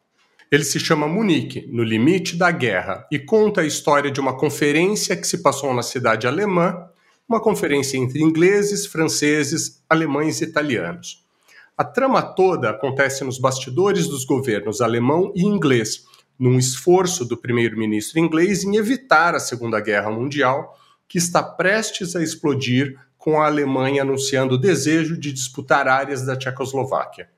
Ele 0.52 0.66
se 0.66 0.82
chama 0.82 1.08
Munique, 1.08 1.66
no 1.72 1.82
limite 1.82 2.36
da 2.36 2.52
guerra, 2.52 3.08
e 3.10 3.18
conta 3.18 3.62
a 3.62 3.66
história 3.66 4.12
de 4.12 4.20
uma 4.20 4.38
conferência 4.38 5.16
que 5.16 5.26
se 5.26 5.42
passou 5.42 5.74
na 5.74 5.82
cidade 5.82 6.28
alemã, 6.28 6.90
uma 7.28 7.40
conferência 7.40 7.96
entre 7.96 8.22
ingleses, 8.22 8.86
franceses, 8.86 9.82
alemães 9.90 10.42
e 10.42 10.44
italianos. 10.44 11.26
A 11.78 11.86
trama 11.86 12.22
toda 12.22 12.70
acontece 12.70 13.24
nos 13.24 13.40
bastidores 13.40 14.10
dos 14.10 14.26
governos 14.26 14.82
alemão 14.82 15.32
e 15.34 15.46
inglês, 15.46 16.04
num 16.38 16.60
esforço 16.60 17.24
do 17.24 17.38
primeiro-ministro 17.38 18.20
inglês 18.20 18.66
em 18.66 18.76
evitar 18.76 19.36
a 19.36 19.40
Segunda 19.40 19.80
Guerra 19.80 20.12
Mundial, 20.12 20.78
que 21.08 21.18
está 21.18 21.42
prestes 21.42 22.14
a 22.14 22.22
explodir 22.22 23.00
com 23.20 23.40
a 23.40 23.46
Alemanha 23.48 24.02
anunciando 24.02 24.56
o 24.56 24.58
desejo 24.58 25.20
de 25.20 25.34
disputar 25.34 25.90
áreas 25.90 26.26
da 26.26 26.38
Tchecoslováquia. 26.38 27.30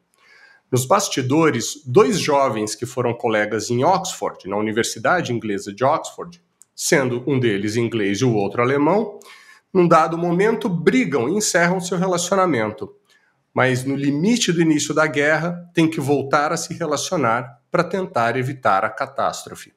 Nos 0.71 0.85
bastidores, 0.85 1.81
dois 1.85 2.19
jovens 2.19 2.75
que 2.75 2.85
foram 2.85 3.13
colegas 3.15 3.69
em 3.71 3.83
Oxford, 3.83 4.47
na 4.47 4.55
Universidade 4.55 5.33
Inglesa 5.33 5.73
de 5.73 5.83
Oxford, 5.83 6.39
sendo 6.73 7.23
um 7.27 7.39
deles 7.39 7.75
inglês 7.75 8.19
e 8.19 8.25
o 8.25 8.33
outro 8.33 8.61
alemão, 8.61 9.19
num 9.73 9.87
dado 9.87 10.17
momento 10.17 10.69
brigam 10.69 11.27
e 11.27 11.33
encerram 11.33 11.81
seu 11.81 11.97
relacionamento. 11.97 12.95
Mas 13.51 13.83
no 13.83 13.95
limite 13.95 14.51
do 14.51 14.61
início 14.61 14.93
da 14.93 15.07
guerra, 15.07 15.67
tem 15.73 15.89
que 15.89 15.99
voltar 15.99 16.53
a 16.53 16.57
se 16.57 16.75
relacionar 16.75 17.59
para 17.71 17.83
tentar 17.83 18.37
evitar 18.37 18.85
a 18.85 18.89
catástrofe. 18.89 19.73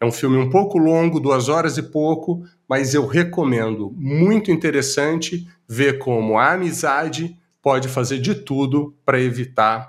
É 0.00 0.04
um 0.04 0.12
filme 0.12 0.36
um 0.36 0.50
pouco 0.50 0.78
longo, 0.78 1.20
duas 1.20 1.48
horas 1.48 1.78
e 1.78 1.82
pouco, 1.82 2.44
mas 2.72 2.94
eu 2.94 3.06
recomendo. 3.06 3.92
Muito 3.94 4.50
interessante 4.50 5.46
ver 5.68 5.98
como 5.98 6.38
a 6.38 6.52
amizade 6.52 7.36
pode 7.60 7.86
fazer 7.86 8.18
de 8.18 8.34
tudo 8.34 8.96
para 9.04 9.20
evitar 9.20 9.86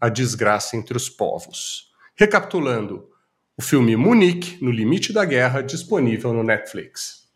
a 0.00 0.08
desgraça 0.08 0.76
entre 0.76 0.96
os 0.96 1.08
povos. 1.08 1.90
Recapitulando, 2.14 3.08
o 3.58 3.60
filme 3.60 3.96
Munique, 3.96 4.56
No 4.62 4.70
Limite 4.70 5.12
da 5.12 5.24
Guerra, 5.24 5.62
disponível 5.62 6.32
no 6.32 6.44
Netflix. 6.44 7.28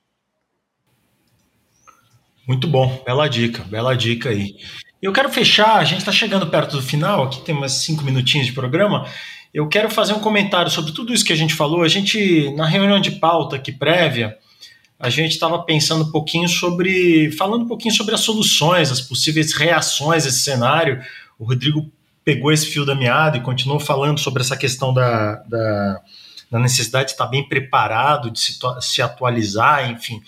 Muito 2.47 2.69
bom, 2.69 3.03
bela 3.05 3.27
dica, 3.27 3.65
bela 3.65 3.97
dica 3.97 4.29
aí. 4.29 4.55
Eu 5.03 5.13
quero 5.13 5.31
fechar, 5.31 5.79
a 5.79 5.85
gente 5.85 5.99
está 5.99 6.13
chegando 6.13 6.49
perto 6.49 6.77
do 6.77 6.83
final, 6.83 7.25
aqui 7.25 7.43
tem 7.43 7.57
umas 7.57 7.73
cinco 7.83 8.05
minutinhos 8.05 8.47
de 8.47 8.53
programa. 8.53 9.05
Eu 9.53 9.67
quero 9.67 9.91
fazer 9.91 10.13
um 10.13 10.21
comentário 10.21 10.71
sobre 10.71 10.93
tudo 10.93 11.13
isso 11.13 11.25
que 11.25 11.33
a 11.33 11.37
gente 11.37 11.55
falou. 11.55 11.83
A 11.83 11.89
gente, 11.89 12.55
na 12.55 12.67
reunião 12.67 13.01
de 13.01 13.11
pauta 13.11 13.57
aqui 13.57 13.73
prévia, 13.73 14.39
a 15.01 15.09
gente 15.09 15.33
estava 15.33 15.59
pensando 15.63 16.05
um 16.05 16.11
pouquinho 16.13 16.47
sobre, 16.47 17.33
falando 17.33 17.65
um 17.65 17.69
pouquinho 17.69 17.95
sobre 17.95 18.15
as 18.15 18.21
soluções, 18.21 18.93
as 18.93 19.01
possíveis 19.01 19.55
reações 19.55 20.27
a 20.27 20.29
esse 20.29 20.41
cenário. 20.41 21.03
O 21.39 21.45
Rodrigo 21.45 21.91
pegou 22.23 22.53
esse 22.53 22.67
fio 22.67 22.85
da 22.85 22.95
meada 22.95 23.39
e 23.39 23.41
continuou 23.41 23.81
falando 23.81 24.21
sobre 24.21 24.43
essa 24.43 24.59
questão 24.59 24.93
da, 24.93 25.37
da, 25.49 26.01
da 26.51 26.59
necessidade 26.59 27.07
de 27.07 27.13
estar 27.13 27.27
bem 27.27 27.49
preparado, 27.49 28.31
de 28.31 28.39
se, 28.39 28.59
se 28.83 29.01
atualizar, 29.01 29.91
enfim 29.91 30.21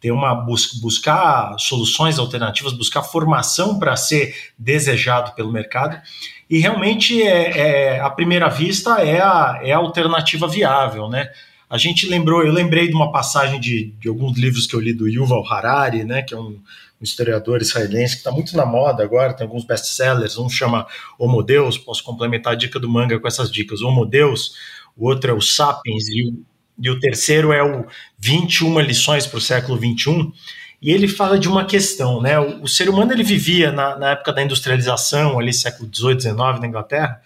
ter 0.00 0.12
uma 0.12 0.34
bus 0.34 0.78
buscar 0.80 1.56
soluções 1.58 2.18
alternativas, 2.18 2.72
buscar 2.72 3.02
formação 3.02 3.78
para 3.78 3.96
ser 3.96 4.52
desejado 4.56 5.32
pelo 5.32 5.52
mercado. 5.52 6.00
E 6.48 6.58
realmente, 6.58 7.20
é, 7.20 7.58
é, 7.96 8.00
à 8.00 8.08
primeira 8.08 8.48
vista, 8.48 9.02
é 9.02 9.20
a, 9.20 9.60
é 9.62 9.72
a 9.72 9.78
alternativa 9.78 10.46
viável, 10.46 11.08
né? 11.08 11.28
A 11.70 11.76
gente 11.76 12.06
lembrou, 12.06 12.42
eu 12.42 12.52
lembrei 12.52 12.88
de 12.88 12.94
uma 12.94 13.12
passagem 13.12 13.60
de, 13.60 13.92
de 14.00 14.08
alguns 14.08 14.38
livros 14.38 14.66
que 14.66 14.74
eu 14.74 14.80
li 14.80 14.92
do 14.92 15.06
Yuval 15.06 15.46
Harari, 15.46 16.02
né, 16.02 16.22
que 16.22 16.32
é 16.32 16.38
um, 16.38 16.58
um 17.00 17.04
historiador 17.04 17.60
israelense 17.60 18.14
que 18.14 18.20
está 18.20 18.30
muito 18.30 18.56
na 18.56 18.64
moda 18.64 19.02
agora, 19.02 19.34
tem 19.34 19.46
alguns 19.46 19.64
best-sellers, 19.64 20.38
um 20.38 20.48
chama 20.48 20.86
Homo 21.18 21.42
Deus, 21.42 21.76
posso 21.76 22.02
complementar 22.02 22.54
a 22.54 22.56
dica 22.56 22.80
do 22.80 22.88
manga 22.88 23.18
com 23.20 23.28
essas 23.28 23.50
dicas, 23.50 23.82
Homo 23.82 24.06
Deus, 24.06 24.54
o 24.96 25.06
outro 25.06 25.30
é 25.30 25.34
o 25.34 25.40
Sapiens, 25.40 26.08
e 26.08 26.30
o, 26.30 26.44
e 26.80 26.90
o 26.90 26.98
terceiro 26.98 27.52
é 27.52 27.62
o 27.62 27.86
21 28.18 28.80
lições 28.80 29.26
para 29.26 29.38
o 29.38 29.40
século 29.40 29.78
21, 29.78 30.32
e 30.80 30.90
ele 30.90 31.08
fala 31.08 31.38
de 31.38 31.48
uma 31.48 31.64
questão, 31.64 32.22
né? 32.22 32.38
O, 32.38 32.62
o 32.62 32.68
ser 32.68 32.88
humano 32.88 33.12
ele 33.12 33.24
vivia 33.24 33.70
na, 33.72 33.96
na, 33.96 34.10
época 34.10 34.32
da 34.32 34.42
industrialização, 34.42 35.38
ali 35.38 35.52
século 35.52 35.88
18, 35.88 36.18
19 36.18 36.60
na 36.60 36.68
Inglaterra, 36.68 37.20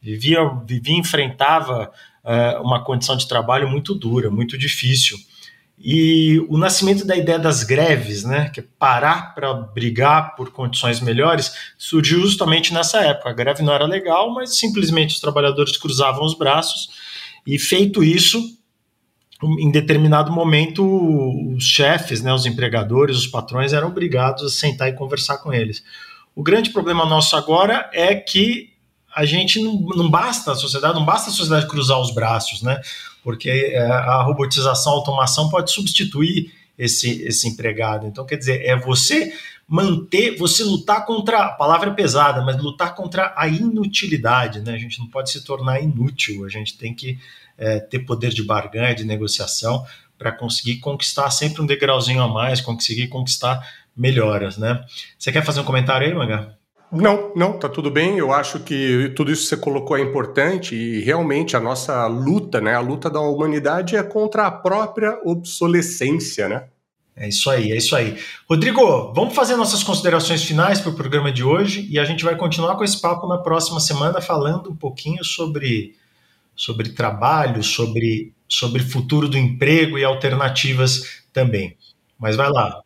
vivia, 0.00 0.40
vivia 0.64 0.96
enfrentava 0.96 1.90
uh, 2.24 2.62
uma 2.62 2.84
condição 2.84 3.16
de 3.16 3.28
trabalho 3.28 3.68
muito 3.68 3.94
dura, 3.94 4.30
muito 4.30 4.56
difícil. 4.56 5.16
E 5.80 6.44
o 6.48 6.58
nascimento 6.58 7.06
da 7.06 7.16
ideia 7.16 7.38
das 7.38 7.62
greves, 7.62 8.24
né, 8.24 8.50
que 8.50 8.60
é 8.60 8.64
parar 8.78 9.32
para 9.34 9.54
brigar 9.54 10.34
por 10.34 10.50
condições 10.50 11.00
melhores, 11.00 11.52
surgiu 11.78 12.20
justamente 12.20 12.74
nessa 12.74 13.00
época. 13.00 13.30
A 13.30 13.32
greve 13.32 13.62
não 13.62 13.72
era 13.72 13.86
legal, 13.86 14.34
mas 14.34 14.56
simplesmente 14.56 15.14
os 15.14 15.20
trabalhadores 15.20 15.76
cruzavam 15.76 16.24
os 16.24 16.34
braços 16.34 16.88
e 17.46 17.58
feito 17.58 18.02
isso, 18.02 18.42
em 19.42 19.70
determinado 19.70 20.32
momento, 20.32 20.84
os 21.54 21.62
chefes, 21.62 22.20
né, 22.22 22.34
os 22.34 22.44
empregadores, 22.44 23.16
os 23.16 23.28
patrões 23.28 23.72
eram 23.72 23.88
obrigados 23.88 24.42
a 24.42 24.50
sentar 24.50 24.88
e 24.88 24.94
conversar 24.94 25.38
com 25.38 25.52
eles. 25.52 25.84
O 26.34 26.42
grande 26.42 26.70
problema 26.70 27.06
nosso 27.06 27.36
agora 27.36 27.88
é 27.92 28.16
que 28.16 28.74
a 29.18 29.24
gente 29.24 29.60
não, 29.60 29.80
não 29.80 30.08
basta 30.08 30.52
a 30.52 30.54
sociedade, 30.54 30.94
não 30.94 31.04
basta 31.04 31.28
a 31.28 31.32
sociedade 31.32 31.66
cruzar 31.66 32.00
os 32.00 32.14
braços, 32.14 32.62
né? 32.62 32.80
Porque 33.24 33.50
é, 33.50 33.80
a 33.82 34.22
robotização, 34.22 34.92
a 34.92 34.94
automação 34.94 35.48
pode 35.48 35.72
substituir 35.72 36.52
esse, 36.78 37.22
esse 37.22 37.48
empregado. 37.48 38.06
Então, 38.06 38.24
quer 38.24 38.36
dizer, 38.36 38.64
é 38.64 38.76
você 38.76 39.32
manter, 39.66 40.38
você 40.38 40.62
lutar 40.62 41.04
contra, 41.04 41.46
a 41.46 41.48
palavra 41.48 41.90
é 41.90 41.94
pesada, 41.94 42.42
mas 42.42 42.62
lutar 42.62 42.94
contra 42.94 43.34
a 43.36 43.48
inutilidade, 43.48 44.60
né? 44.60 44.74
A 44.74 44.78
gente 44.78 45.00
não 45.00 45.08
pode 45.08 45.32
se 45.32 45.42
tornar 45.42 45.80
inútil, 45.82 46.44
a 46.44 46.48
gente 46.48 46.78
tem 46.78 46.94
que 46.94 47.18
é, 47.58 47.80
ter 47.80 47.98
poder 47.98 48.32
de 48.32 48.44
barganha, 48.44 48.94
de 48.94 49.02
negociação, 49.02 49.84
para 50.16 50.30
conseguir 50.30 50.76
conquistar 50.76 51.28
sempre 51.32 51.60
um 51.60 51.66
degrauzinho 51.66 52.22
a 52.22 52.28
mais, 52.28 52.60
conseguir 52.60 53.08
conquistar 53.08 53.68
melhoras, 53.96 54.56
né? 54.56 54.84
Você 55.18 55.32
quer 55.32 55.44
fazer 55.44 55.58
um 55.58 55.64
comentário 55.64 56.06
aí, 56.06 56.14
Manga? 56.14 56.56
Não, 56.90 57.32
não, 57.36 57.58
tá 57.58 57.68
tudo 57.68 57.90
bem. 57.90 58.18
Eu 58.18 58.32
acho 58.32 58.60
que 58.60 59.12
tudo 59.14 59.30
isso 59.30 59.42
que 59.42 59.48
você 59.48 59.56
colocou 59.56 59.96
é 59.96 60.00
importante 60.00 60.74
e 60.74 61.00
realmente 61.00 61.56
a 61.56 61.60
nossa 61.60 62.06
luta, 62.06 62.60
né, 62.60 62.74
a 62.74 62.80
luta 62.80 63.10
da 63.10 63.20
humanidade 63.20 63.96
é 63.96 64.02
contra 64.02 64.46
a 64.46 64.50
própria 64.50 65.20
obsolescência, 65.24 66.48
né? 66.48 66.64
É 67.14 67.28
isso 67.28 67.50
aí, 67.50 67.72
é 67.72 67.76
isso 67.76 67.96
aí. 67.96 68.16
Rodrigo, 68.48 69.12
vamos 69.12 69.34
fazer 69.34 69.56
nossas 69.56 69.82
considerações 69.82 70.44
finais 70.44 70.80
para 70.80 70.90
o 70.90 70.94
programa 70.94 71.32
de 71.32 71.42
hoje 71.42 71.86
e 71.90 71.98
a 71.98 72.04
gente 72.04 72.24
vai 72.24 72.36
continuar 72.36 72.76
com 72.76 72.84
esse 72.84 73.00
papo 73.00 73.26
na 73.26 73.38
próxima 73.38 73.80
semana 73.80 74.20
falando 74.20 74.70
um 74.70 74.76
pouquinho 74.76 75.24
sobre 75.24 75.96
sobre 76.58 76.88
trabalho, 76.88 77.62
sobre, 77.62 78.32
sobre 78.48 78.82
futuro 78.82 79.28
do 79.28 79.38
emprego 79.38 79.96
e 79.96 80.04
alternativas 80.04 81.22
também. 81.32 81.76
Mas 82.18 82.34
vai 82.34 82.50
lá. 82.50 82.82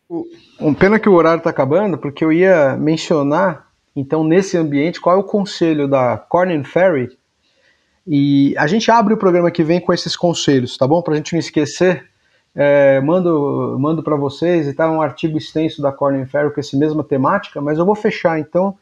Um 0.61 0.75
pena 0.75 1.01
que 1.01 1.09
o 1.09 1.15
horário 1.15 1.39
está 1.39 1.49
acabando, 1.49 1.97
porque 1.97 2.23
eu 2.23 2.31
ia 2.31 2.77
mencionar, 2.77 3.72
então, 3.95 4.25
nesse 4.25 4.57
ambiente, 4.57 5.01
qual 5.01 5.17
é 5.17 5.19
o 5.19 5.25
conselho 5.25 5.87
da 5.87 6.17
Corn 6.17 6.65
Ferry. 6.65 7.17
E 8.07 8.55
a 8.57 8.67
gente 8.67 8.91
abre 8.91 9.15
o 9.15 9.19
programa 9.19 9.51
que 9.51 9.63
vem 9.63 9.81
com 9.81 9.93
esses 9.93 10.17
conselhos, 10.17 10.77
tá 10.77 10.87
bom? 10.87 11.03
Para 11.03 11.15
a 11.15 11.17
gente 11.17 11.33
não 11.33 11.41
esquecer. 11.41 12.11
É, 12.55 13.01
mando 13.01 13.79
mando 13.81 14.03
para 14.03 14.15
vocês 14.15 14.69
e 14.69 14.75
tá 14.75 14.91
um 14.91 15.01
artigo 15.01 15.39
extenso 15.39 15.81
da 15.81 15.91
Corn 15.91 16.27
Ferry 16.27 16.53
com 16.53 16.61
essa 16.61 16.77
mesma 16.77 17.03
temática, 17.03 17.63
mas 17.63 17.79
eu 17.79 17.87
vou 17.87 17.95
fechar 17.95 18.39
então 18.39 18.77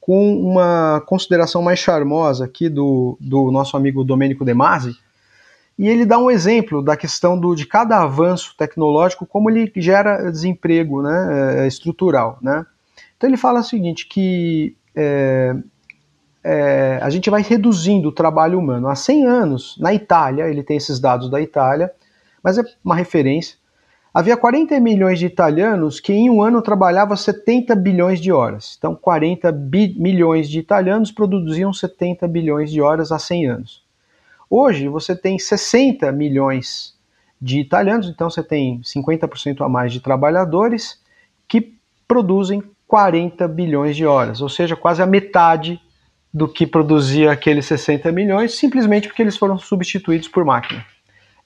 com 0.00 0.36
uma 0.36 1.00
consideração 1.06 1.62
mais 1.62 1.78
charmosa 1.78 2.44
aqui 2.44 2.68
do, 2.68 3.16
do 3.20 3.52
nosso 3.52 3.76
amigo 3.76 4.02
Domênico 4.02 4.44
De 4.44 4.52
Masi, 4.52 4.96
e 5.78 5.88
ele 5.88 6.04
dá 6.04 6.18
um 6.18 6.30
exemplo 6.30 6.82
da 6.82 6.96
questão 6.96 7.38
do, 7.38 7.54
de 7.54 7.66
cada 7.66 8.02
avanço 8.02 8.54
tecnológico, 8.56 9.26
como 9.26 9.48
ele 9.48 9.72
gera 9.76 10.30
desemprego 10.30 11.02
né, 11.02 11.64
é, 11.64 11.66
estrutural. 11.66 12.38
Né? 12.42 12.64
Então 13.22 13.30
ele 13.30 13.36
fala 13.36 13.60
o 13.60 13.62
seguinte, 13.62 14.08
que 14.08 14.76
é, 14.96 15.54
é, 16.42 16.98
a 17.00 17.08
gente 17.08 17.30
vai 17.30 17.40
reduzindo 17.40 18.08
o 18.08 18.12
trabalho 18.12 18.58
humano. 18.58 18.88
Há 18.88 18.96
100 18.96 19.26
anos, 19.26 19.78
na 19.78 19.94
Itália, 19.94 20.48
ele 20.48 20.60
tem 20.64 20.76
esses 20.76 20.98
dados 20.98 21.30
da 21.30 21.40
Itália, 21.40 21.92
mas 22.42 22.58
é 22.58 22.64
uma 22.84 22.96
referência, 22.96 23.56
Havia 24.12 24.36
40 24.36 24.78
milhões 24.80 25.20
de 25.20 25.24
italianos 25.24 25.98
que 26.00 26.12
em 26.12 26.28
um 26.28 26.42
ano 26.42 26.60
trabalhavam 26.60 27.16
70 27.16 27.74
bilhões 27.76 28.20
de 28.20 28.30
horas. 28.30 28.74
Então, 28.76 28.94
40 28.94 29.50
bi 29.52 29.94
milhões 29.96 30.50
de 30.50 30.58
italianos 30.58 31.12
produziam 31.12 31.72
70 31.72 32.26
bilhões 32.28 32.70
de 32.70 32.82
horas 32.82 33.10
há 33.10 33.18
100 33.18 33.46
anos. 33.46 33.82
Hoje, 34.50 34.86
você 34.88 35.16
tem 35.16 35.38
60 35.38 36.10
milhões 36.12 36.94
de 37.40 37.60
italianos, 37.60 38.08
então 38.08 38.28
você 38.28 38.42
tem 38.42 38.82
50% 38.82 39.64
a 39.64 39.68
mais 39.68 39.92
de 39.92 40.00
trabalhadores 40.00 41.00
que 41.48 41.72
produzem 42.06 42.62
40 42.92 43.48
bilhões 43.48 43.96
de 43.96 44.04
horas, 44.04 44.42
ou 44.42 44.50
seja, 44.50 44.76
quase 44.76 45.00
a 45.00 45.06
metade 45.06 45.80
do 46.30 46.46
que 46.46 46.66
produzia 46.66 47.32
aqueles 47.32 47.64
60 47.64 48.12
milhões, 48.12 48.52
simplesmente 48.52 49.08
porque 49.08 49.22
eles 49.22 49.34
foram 49.34 49.56
substituídos 49.56 50.28
por 50.28 50.44
máquina. 50.44 50.84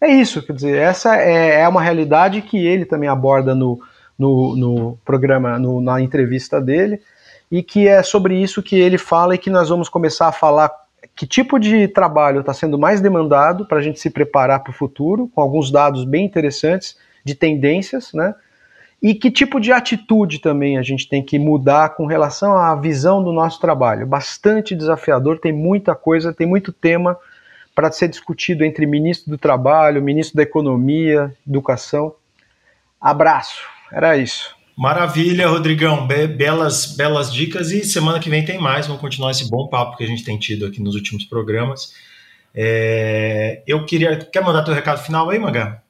É 0.01 0.09
isso, 0.09 0.45
quer 0.45 0.55
dizer, 0.55 0.77
essa 0.77 1.15
é, 1.15 1.61
é 1.61 1.69
uma 1.69 1.81
realidade 1.81 2.43
que 2.43 2.59
ele 2.59 2.85
também 2.85 3.09
aborda 3.09 3.55
no, 3.55 3.81
no, 4.19 4.57
no 4.57 4.99
programa, 5.05 5.57
no, 5.57 5.81
na 5.81 6.01
entrevista 6.01 6.61
dele, 6.61 7.01
e 7.49 7.63
que 7.63 7.87
é 7.87 8.03
sobre 8.03 8.43
isso 8.43 8.61
que 8.61 8.75
ele 8.75 8.99
fala 8.99 9.37
e 9.37 9.39
que 9.39 9.49
nós 9.49 9.69
vamos 9.69 9.89
começar 9.89 10.27
a 10.27 10.33
falar 10.33 10.69
que 11.15 11.29
tipo 11.29 11.61
de 11.61 11.87
trabalho 11.87 12.41
está 12.41 12.53
sendo 12.53 12.77
mais 12.77 13.01
demandado 13.01 13.67
para 13.67 13.79
a 13.79 13.83
gente 13.83 14.01
se 14.01 14.11
preparar 14.11 14.65
para 14.65 14.73
o 14.73 14.75
futuro, 14.75 15.31
com 15.33 15.41
alguns 15.41 15.71
dados 15.71 16.05
bem 16.05 16.27
interessantes 16.27 16.97
de 17.25 17.37
tendências, 17.37 18.13
né? 18.13 18.35
E 19.03 19.15
que 19.15 19.31
tipo 19.31 19.61
de 19.61 19.73
atitude 19.73 20.39
também 20.39 20.79
a 20.79 20.83
gente 20.83 21.09
tem 21.09 21.23
que 21.23 21.39
mudar 21.39 21.91
com 21.91 22.07
relação 22.07 22.57
à 22.57 22.75
visão 22.75 23.23
do 23.23 23.33
nosso 23.33 23.61
trabalho. 23.61 24.07
Bastante 24.07 24.75
desafiador, 24.75 25.39
tem 25.39 25.53
muita 25.53 25.95
coisa, 25.95 26.33
tem 26.33 26.47
muito 26.47 26.73
tema 26.73 27.17
para 27.75 27.93
ser 27.93 28.09
discutido 28.09 28.65
entre 28.65 28.87
ministro 28.87 29.31
do 29.31 29.37
Trabalho, 29.37 30.03
ministro 30.03 30.37
da 30.37 30.43
Economia, 30.43 31.35
Educação. 31.47 32.15
Abraço, 32.99 33.63
era 33.93 34.17
isso. 34.17 34.57
Maravilha, 34.77 35.49
Rodrigão. 35.49 36.07
Be 36.07 36.27
belas, 36.27 36.97
belas 36.97 37.33
dicas 37.33 37.71
e 37.71 37.85
semana 37.85 38.19
que 38.19 38.31
vem 38.31 38.45
tem 38.45 38.59
mais. 38.59 38.87
Vamos 38.87 39.01
continuar 39.01 39.31
esse 39.31 39.49
bom 39.51 39.69
papo 39.69 39.97
que 39.97 40.05
a 40.05 40.07
gente 40.07 40.25
tem 40.25 40.39
tido 40.39 40.67
aqui 40.67 40.83
nos 40.83 40.95
últimos 40.95 41.25
programas. 41.25 41.95
É, 42.55 43.63
eu 43.67 43.85
queria. 43.85 44.17
Quer 44.17 44.43
mandar 44.43 44.65
teu 44.65 44.75
recado 44.75 45.03
final 45.03 45.29
aí, 45.29 45.39
Maga? 45.39 45.83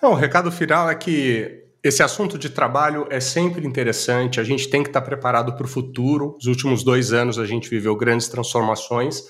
Não, 0.00 0.12
o 0.12 0.14
recado 0.14 0.50
final 0.50 0.88
é 0.88 0.94
que 0.94 1.64
esse 1.82 2.02
assunto 2.02 2.38
de 2.38 2.50
trabalho 2.50 3.06
é 3.10 3.20
sempre 3.20 3.66
interessante. 3.66 4.40
A 4.40 4.44
gente 4.44 4.68
tem 4.68 4.82
que 4.82 4.88
estar 4.88 5.00
preparado 5.00 5.54
para 5.54 5.64
o 5.64 5.68
futuro. 5.68 6.36
Os 6.38 6.46
últimos 6.46 6.82
dois 6.82 7.12
anos 7.12 7.38
a 7.38 7.46
gente 7.46 7.70
viveu 7.70 7.94
grandes 7.96 8.28
transformações. 8.28 9.22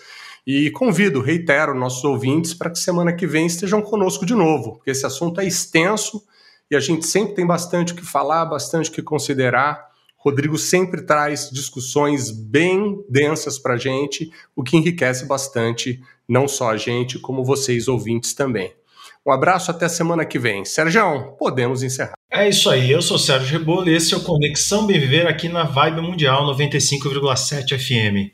E 0.47 0.71
convido, 0.71 1.21
reitero, 1.21 1.75
nossos 1.75 2.03
ouvintes 2.05 2.55
para 2.55 2.71
que 2.71 2.79
semana 2.79 3.13
que 3.13 3.27
vem 3.27 3.47
estejam 3.47 3.83
conosco 3.83 4.25
de 4.25 4.35
novo, 4.35 4.77
porque 4.77 4.91
esse 4.91 5.05
assunto 5.05 5.43
é 5.43 5.45
extenso 5.45 6.23
e 6.71 6.77
a 6.77 6.81
gente 6.81 7.07
sempre 7.07 7.35
tem 7.35 7.47
bastante 7.47 7.93
o 7.93 7.97
que 7.97 8.05
falar, 8.05 8.47
bastante 8.47 8.89
o 8.89 8.93
que 8.93 9.03
considerar. 9.03 9.87
Rodrigo 10.17 10.57
sempre 10.57 11.03
traz 11.03 11.51
discussões 11.51 12.31
bem 12.31 13.05
densas 13.11 13.59
para 13.59 13.75
a 13.75 13.77
gente, 13.77 14.33
o 14.57 14.63
que 14.63 14.77
enriquece 14.77 15.27
bastante 15.27 16.01
não 16.27 16.49
só 16.49 16.71
a 16.71 16.77
gente, 16.79 17.19
como 17.19 17.45
vocês 17.45 17.87
ouvintes 17.87 18.33
também. 18.33 18.78
Um 19.29 19.33
abraço 19.33 19.71
até 19.71 19.87
semana 19.91 20.25
que 20.25 20.39
vem. 20.39 20.65
Sérgio, 20.65 21.37
podemos 21.39 21.83
encerrar. 21.83 22.15
É 22.33 22.49
isso 22.49 22.71
aí, 22.71 22.91
eu 22.91 23.03
sou 23.03 23.19
Sérgio 23.19 23.59
Rebolo 23.59 23.87
e 23.87 23.95
esse 23.95 24.15
é 24.15 24.17
o 24.17 24.23
Conexão 24.23 24.87
Bem 24.87 24.99
Viver 24.99 25.27
aqui 25.27 25.51
na 25.51 25.65
Vibe 25.65 26.01
Mundial 26.01 26.47
95,7 26.47 27.79
FM. 27.79 28.33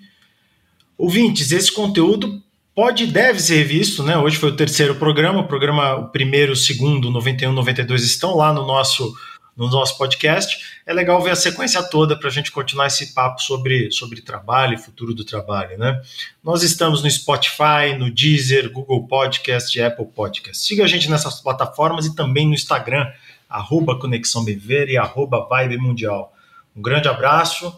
Ouvintes, 0.97 1.51
esse 1.51 1.73
conteúdo 1.73 2.41
pode 2.77 3.03
e 3.03 3.07
deve 3.09 3.41
ser 3.41 3.65
visto, 3.65 4.05
né? 4.05 4.17
Hoje 4.17 4.37
foi 4.37 4.51
o 4.51 4.57
terceiro 4.57 4.95
programa, 4.95 5.41
o 5.41 5.49
programa, 5.49 5.97
o 5.97 6.13
primeiro, 6.13 6.53
o 6.53 6.57
segundo, 6.57 7.11
91, 7.11 7.53
92 7.53 8.05
estão 8.05 8.37
lá 8.37 8.53
no 8.53 8.65
nosso 8.65 9.13
no 9.57 9.69
nosso 9.69 9.97
podcast. 9.97 10.81
É 10.85 10.93
legal 10.93 11.23
ver 11.23 11.31
a 11.31 11.37
sequência 11.37 11.83
toda 11.83 12.19
para 12.19 12.29
a 12.29 12.33
gente 12.33 12.51
continuar 12.51 12.87
esse 12.87 13.15
papo 13.15 13.41
sobre, 13.41 13.91
sobre 13.91 14.21
trabalho 14.21 14.75
e 14.75 14.79
futuro 14.79 15.15
do 15.15 15.25
trabalho, 15.25 15.79
né? 15.79 16.01
Nós 16.43 16.63
estamos 16.63 17.03
no 17.03 17.11
Spotify, 17.11 17.97
no 17.99 18.11
Deezer, 18.11 18.71
Google 18.71 19.07
Podcast 19.07 19.79
e 19.79 19.83
Apple 19.83 20.07
Podcast. 20.07 20.67
Siga 20.67 20.85
a 20.85 20.89
gente 20.89 21.09
nessas 21.09 21.41
plataformas 21.41 22.07
e 22.07 22.15
também 22.15 22.47
no 22.47 22.55
Instagram, 22.55 23.07
arroba 23.49 23.99
Conexão 23.99 24.45
e 24.49 24.97
arroba 24.97 25.47
Vibe 25.49 25.79
Mundial. 25.79 26.35
Um 26.77 26.83
grande 26.83 27.09
abraço. 27.09 27.75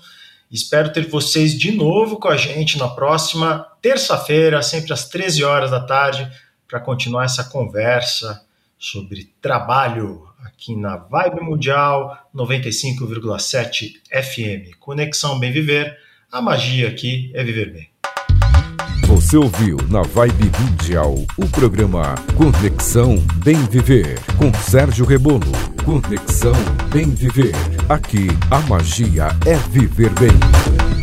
Espero 0.51 0.93
ter 0.93 1.09
vocês 1.09 1.59
de 1.59 1.73
novo 1.73 2.19
com 2.19 2.29
a 2.29 2.37
gente 2.37 2.79
na 2.79 2.89
próxima 2.89 3.67
terça-feira, 3.83 4.62
sempre 4.62 4.93
às 4.93 5.09
13 5.09 5.45
horas 5.45 5.71
da 5.71 5.81
tarde, 5.81 6.31
para 6.69 6.81
continuar 6.81 7.25
essa 7.25 7.45
conversa 7.45 8.45
sobre 8.79 9.33
trabalho 9.41 10.27
aqui 10.46 10.76
na 10.76 10.96
Vibe 10.96 11.40
Mundial 11.40 12.16
95,7 12.35 13.92
FM. 14.11 14.76
Conexão 14.78 15.38
Bem 15.38 15.52
Viver, 15.52 15.96
a 16.30 16.40
magia 16.40 16.88
aqui 16.88 17.30
é 17.35 17.42
viver 17.42 17.72
bem. 17.72 17.90
Você 19.06 19.37
ouviu 19.37 19.76
na 19.88 20.02
Vibe 20.02 20.50
Mundial 20.61 21.14
o 21.37 21.48
programa 21.48 22.14
Conexão 22.37 23.16
Bem 23.44 23.56
Viver 23.66 24.18
com 24.37 24.52
Sérgio 24.54 25.04
Rebolo. 25.04 25.52
Conexão 25.85 26.54
Bem 26.92 27.11
Viver. 27.11 27.54
Aqui 27.88 28.28
a 28.50 28.61
magia 28.68 29.28
é 29.46 29.54
viver 29.70 30.11
bem. 30.11 30.95